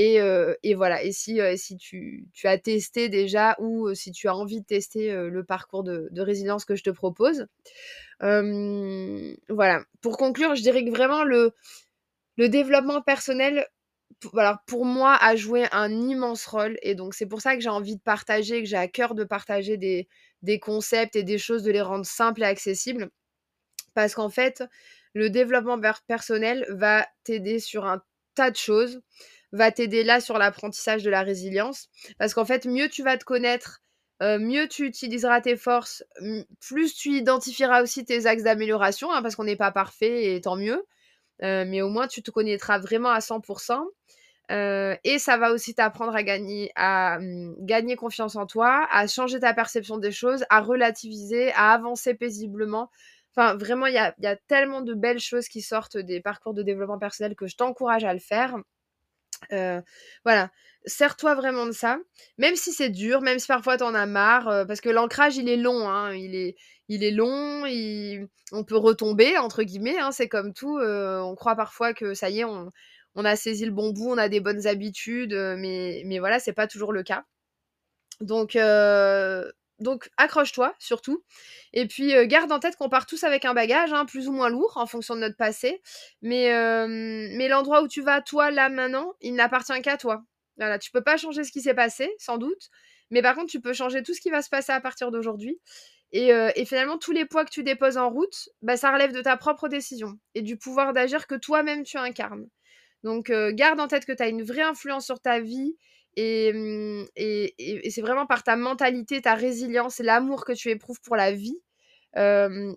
Et, 0.00 0.74
voilà, 0.74 1.02
et 1.02 1.10
si, 1.10 1.40
tu, 1.76 2.28
as 2.44 2.58
testé 2.58 3.08
déjà 3.08 3.56
ou 3.58 3.92
si 3.94 4.12
tu 4.12 4.28
as 4.28 4.36
envie 4.36 4.60
de 4.60 4.66
tester 4.66 5.12
le 5.12 5.44
parcours 5.44 5.82
de, 5.82 6.08
de, 6.12 6.22
résilience 6.22 6.64
que 6.64 6.76
je 6.76 6.84
te 6.84 6.90
propose. 6.90 7.46
voilà, 8.20 9.82
pour 10.00 10.16
conclure, 10.16 10.54
je 10.54 10.62
dirais 10.62 10.84
que 10.84 10.90
vraiment 10.90 11.24
le, 11.24 11.52
développement 12.36 13.02
personnel, 13.02 13.66
pour 14.66 14.84
moi, 14.84 15.16
a 15.20 15.34
joué 15.34 15.66
un 15.72 15.90
immense 15.90 16.46
rôle. 16.46 16.78
Et 16.82 16.94
donc, 16.94 17.14
c'est 17.14 17.26
pour 17.26 17.40
ça 17.40 17.56
que 17.56 17.60
j'ai 17.60 17.68
envie 17.68 17.96
de 17.96 18.02
partager, 18.02 18.62
que 18.62 18.68
j'ai 18.68 18.76
à 18.76 18.86
cœur 18.86 19.16
de 19.16 19.24
partager 19.24 19.76
des 19.76 20.60
concepts 20.60 21.16
et 21.16 21.24
des 21.24 21.38
choses, 21.38 21.64
de 21.64 21.72
les 21.72 21.82
rendre 21.82 22.06
simples 22.06 22.42
et 22.42 22.46
accessibles. 22.46 23.10
Parce 23.94 24.14
qu'en 24.14 24.30
fait, 24.30 24.62
le 25.12 25.28
développement 25.28 25.80
personnel 26.06 26.64
va 26.68 27.04
t'aider 27.24 27.58
sur 27.58 27.84
un 27.84 28.00
tas 28.36 28.52
de 28.52 28.56
choses, 28.56 29.00
va 29.52 29.70
t'aider 29.72 30.04
là 30.04 30.20
sur 30.20 30.38
l'apprentissage 30.38 31.02
de 31.02 31.10
la 31.10 31.22
résilience. 31.22 31.88
Parce 32.18 32.34
qu'en 32.34 32.44
fait, 32.44 32.66
mieux 32.66 32.88
tu 32.88 33.02
vas 33.02 33.16
te 33.16 33.24
connaître, 33.24 33.80
euh, 34.22 34.38
mieux 34.38 34.68
tu 34.68 34.84
utiliseras 34.86 35.40
tes 35.40 35.56
forces, 35.56 36.04
plus 36.60 36.94
tu 36.94 37.10
identifieras 37.10 37.82
aussi 37.82 38.04
tes 38.04 38.26
axes 38.26 38.42
d'amélioration, 38.42 39.12
hein, 39.12 39.22
parce 39.22 39.36
qu'on 39.36 39.44
n'est 39.44 39.56
pas 39.56 39.72
parfait 39.72 40.34
et 40.34 40.40
tant 40.40 40.56
mieux. 40.56 40.84
Euh, 41.42 41.64
mais 41.66 41.82
au 41.82 41.88
moins, 41.88 42.08
tu 42.08 42.22
te 42.22 42.30
connaîtras 42.30 42.78
vraiment 42.78 43.10
à 43.10 43.20
100%. 43.20 43.84
Euh, 44.50 44.96
et 45.04 45.18
ça 45.18 45.36
va 45.36 45.52
aussi 45.52 45.74
t'apprendre 45.74 46.14
à 46.16 46.22
gagner, 46.22 46.72
à 46.74 47.18
gagner 47.60 47.96
confiance 47.96 48.34
en 48.34 48.46
toi, 48.46 48.88
à 48.90 49.06
changer 49.06 49.40
ta 49.40 49.52
perception 49.52 49.98
des 49.98 50.10
choses, 50.10 50.44
à 50.48 50.60
relativiser, 50.60 51.52
à 51.52 51.72
avancer 51.72 52.14
paisiblement. 52.14 52.90
Enfin, 53.36 53.56
vraiment, 53.56 53.86
il 53.86 53.94
y 53.94 53.98
a, 53.98 54.14
y 54.20 54.26
a, 54.26 54.36
tellement 54.36 54.80
de 54.80 54.94
belles 54.94 55.20
choses 55.20 55.48
qui 55.48 55.60
sortent 55.60 55.98
des 55.98 56.20
parcours 56.20 56.54
de 56.54 56.62
développement 56.62 56.98
personnel 56.98 57.36
que 57.36 57.46
je 57.46 57.56
t'encourage 57.56 58.04
à 58.04 58.12
le 58.14 58.20
faire. 58.20 58.56
Euh, 59.52 59.80
voilà, 60.24 60.50
sers-toi 60.86 61.34
vraiment 61.34 61.66
de 61.66 61.72
ça, 61.72 61.98
même 62.38 62.56
si 62.56 62.72
c'est 62.72 62.90
dur, 62.90 63.20
même 63.20 63.38
si 63.38 63.46
parfois 63.46 63.76
t'en 63.76 63.94
as 63.94 64.06
marre, 64.06 64.48
euh, 64.48 64.64
parce 64.64 64.80
que 64.80 64.88
l'ancrage 64.88 65.36
il 65.36 65.48
est 65.48 65.56
long, 65.56 65.88
hein, 65.88 66.14
il 66.14 66.34
est, 66.34 66.56
il 66.88 67.04
est 67.04 67.10
long, 67.10 67.64
on 68.52 68.64
peut 68.64 68.76
retomber 68.76 69.38
entre 69.38 69.62
guillemets, 69.62 69.98
hein, 69.98 70.10
c'est 70.12 70.28
comme 70.28 70.52
tout. 70.54 70.78
Euh, 70.78 71.20
on 71.20 71.34
croit 71.34 71.56
parfois 71.56 71.94
que 71.94 72.14
ça 72.14 72.30
y 72.30 72.40
est, 72.40 72.44
on, 72.44 72.72
on, 73.14 73.24
a 73.24 73.36
saisi 73.36 73.64
le 73.64 73.72
bon 73.72 73.90
bout, 73.92 74.10
on 74.10 74.18
a 74.18 74.28
des 74.28 74.40
bonnes 74.40 74.66
habitudes, 74.66 75.34
mais, 75.34 76.02
mais 76.06 76.18
voilà, 76.18 76.38
c'est 76.38 76.52
pas 76.52 76.66
toujours 76.66 76.92
le 76.92 77.02
cas. 77.02 77.24
Donc 78.20 78.56
donc 79.78 80.10
accroche-toi 80.16 80.74
surtout. 80.78 81.22
Et 81.72 81.86
puis 81.86 82.12
garde 82.26 82.50
en 82.52 82.58
tête 82.58 82.76
qu'on 82.76 82.88
part 82.88 83.06
tous 83.06 83.24
avec 83.24 83.44
un 83.44 83.54
bagage, 83.54 83.92
hein, 83.92 84.04
plus 84.06 84.28
ou 84.28 84.32
moins 84.32 84.48
lourd 84.48 84.72
en 84.76 84.86
fonction 84.86 85.14
de 85.14 85.20
notre 85.20 85.36
passé. 85.36 85.80
Mais, 86.22 86.50
mais 86.88 87.48
l'endroit 87.48 87.82
où 87.82 87.88
tu 87.88 88.02
vas, 88.02 88.20
toi, 88.20 88.50
là, 88.50 88.68
maintenant, 88.68 89.14
il 89.20 89.34
n'appartient 89.34 89.80
qu'à 89.82 89.96
toi. 89.96 90.24
Voilà, 90.56 90.78
tu 90.78 90.90
peux 90.90 91.02
pas 91.02 91.16
changer 91.16 91.44
ce 91.44 91.52
qui 91.52 91.60
s'est 91.60 91.74
passé, 91.74 92.10
sans 92.18 92.38
doute. 92.38 92.70
Mais 93.10 93.22
par 93.22 93.34
contre, 93.34 93.50
tu 93.50 93.60
peux 93.60 93.72
changer 93.72 94.02
tout 94.02 94.14
ce 94.14 94.20
qui 94.20 94.30
va 94.30 94.42
se 94.42 94.50
passer 94.50 94.72
à 94.72 94.80
partir 94.80 95.10
d'aujourd'hui. 95.10 95.60
Et, 96.12 96.32
finalement, 96.64 96.98
tous 96.98 97.12
les 97.12 97.24
poids 97.26 97.44
que 97.44 97.50
tu 97.50 97.62
déposes 97.62 97.98
en 97.98 98.10
route, 98.10 98.48
bah, 98.62 98.76
ça 98.76 98.92
relève 98.92 99.12
de 99.12 99.20
ta 99.20 99.36
propre 99.36 99.68
décision 99.68 100.18
et 100.34 100.42
du 100.42 100.56
pouvoir 100.56 100.92
d'agir 100.92 101.26
que 101.26 101.34
toi-même 101.34 101.84
tu 101.84 101.98
incarnes. 101.98 102.48
Donc, 103.04 103.30
garde 103.30 103.78
en 103.78 103.88
tête 103.88 104.06
que 104.06 104.12
tu 104.12 104.22
as 104.22 104.28
une 104.28 104.42
vraie 104.42 104.62
influence 104.62 105.04
sur 105.04 105.20
ta 105.20 105.38
vie 105.40 105.76
Mmh, 106.18 107.04
et, 107.16 107.90
c'est 107.90 108.00
vraiment 108.02 108.26
par 108.26 108.42
ta 108.42 108.56
mentalité, 108.56 109.22
ta 109.22 109.34
résilience 109.34 110.00
l'amour 110.00 110.44
que 110.44 110.52
tu 110.52 110.70
éprouves 110.70 111.00
pour 111.02 111.16
la 111.16 111.32
vie 111.32 111.60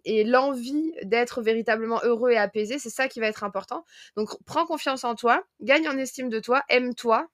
et 0.06 0.24
l'envie 0.24 0.94
d'être 1.04 1.42
véritablement 1.42 2.00
heureux 2.04 2.32
et 2.32 2.38
apaisé, 2.38 2.78
c'est 2.80 2.92
ça 2.92 3.08
qui 3.08 3.20
va 3.20 3.28
être 3.28 3.44
important. 3.44 3.86
Donc 4.16 4.30
prends 4.46 4.66
confiance 4.68 5.04
en 5.04 5.16
toi, 5.16 5.44
gagne 5.62 5.88
en 5.90 5.98
estime 5.98 6.30
de 6.30 6.40
toi, 6.40 6.64
aime-toi, 6.70 7.28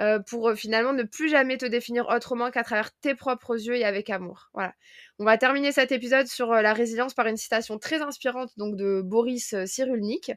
euh, 0.00 0.20
pour 0.20 0.50
euh, 0.50 0.54
finalement 0.54 0.92
ne 0.92 1.02
plus 1.02 1.28
jamais 1.28 1.58
te 1.58 1.66
définir 1.66 2.08
autrement 2.08 2.50
qu'à 2.52 2.62
travers 2.62 2.92
tes 3.00 3.16
propres 3.16 3.54
yeux 3.54 3.76
et 3.76 3.84
avec 3.84 4.10
amour. 4.10 4.48
Voilà. 4.54 4.72
On 5.18 5.24
va 5.24 5.36
terminer 5.38 5.72
cet 5.72 5.90
épisode 5.90 6.28
sur 6.28 6.52
euh, 6.52 6.62
la 6.62 6.72
résilience 6.72 7.14
par 7.14 7.26
une 7.26 7.36
citation 7.36 7.78
très 7.78 8.00
inspirante 8.00 8.50
donc 8.56 8.76
de 8.76 9.02
Boris 9.04 9.56
Cyrulnik, 9.66 10.32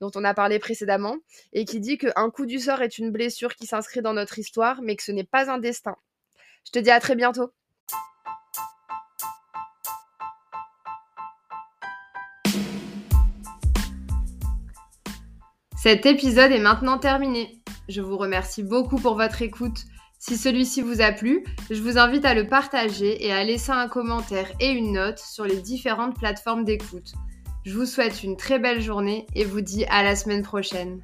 dont 0.00 0.10
on 0.14 0.24
a 0.24 0.34
parlé 0.34 0.58
précédemment, 0.58 1.16
et 1.54 1.64
qui 1.64 1.80
dit 1.80 1.96
qu'un 1.96 2.30
coup 2.30 2.44
du 2.44 2.58
sort 2.58 2.82
est 2.82 2.98
une 2.98 3.10
blessure 3.10 3.54
qui 3.54 3.66
s'inscrit 3.66 4.02
dans 4.02 4.12
notre 4.12 4.38
histoire, 4.38 4.82
mais 4.82 4.96
que 4.96 5.02
ce 5.02 5.12
n'est 5.12 5.24
pas 5.24 5.50
un 5.50 5.58
destin. 5.58 5.96
Je 6.66 6.72
te 6.72 6.78
dis 6.78 6.90
à 6.90 7.00
très 7.00 7.14
bientôt. 7.14 7.50
Cet 15.82 16.04
épisode 16.04 16.50
est 16.50 16.58
maintenant 16.58 16.98
terminé. 16.98 17.62
Je 17.88 18.00
vous 18.00 18.16
remercie 18.16 18.62
beaucoup 18.62 18.96
pour 18.96 19.14
votre 19.14 19.42
écoute. 19.42 19.84
Si 20.18 20.36
celui-ci 20.36 20.82
vous 20.82 21.00
a 21.00 21.12
plu, 21.12 21.44
je 21.70 21.80
vous 21.80 21.98
invite 21.98 22.24
à 22.24 22.34
le 22.34 22.46
partager 22.46 23.24
et 23.24 23.32
à 23.32 23.44
laisser 23.44 23.72
un 23.72 23.88
commentaire 23.88 24.50
et 24.60 24.70
une 24.70 24.92
note 24.92 25.18
sur 25.18 25.44
les 25.44 25.60
différentes 25.60 26.18
plateformes 26.18 26.64
d'écoute. 26.64 27.12
Je 27.64 27.74
vous 27.74 27.86
souhaite 27.86 28.22
une 28.22 28.36
très 28.36 28.58
belle 28.58 28.80
journée 28.80 29.26
et 29.34 29.44
vous 29.44 29.60
dis 29.60 29.84
à 29.86 30.02
la 30.02 30.16
semaine 30.16 30.42
prochaine. 30.42 31.02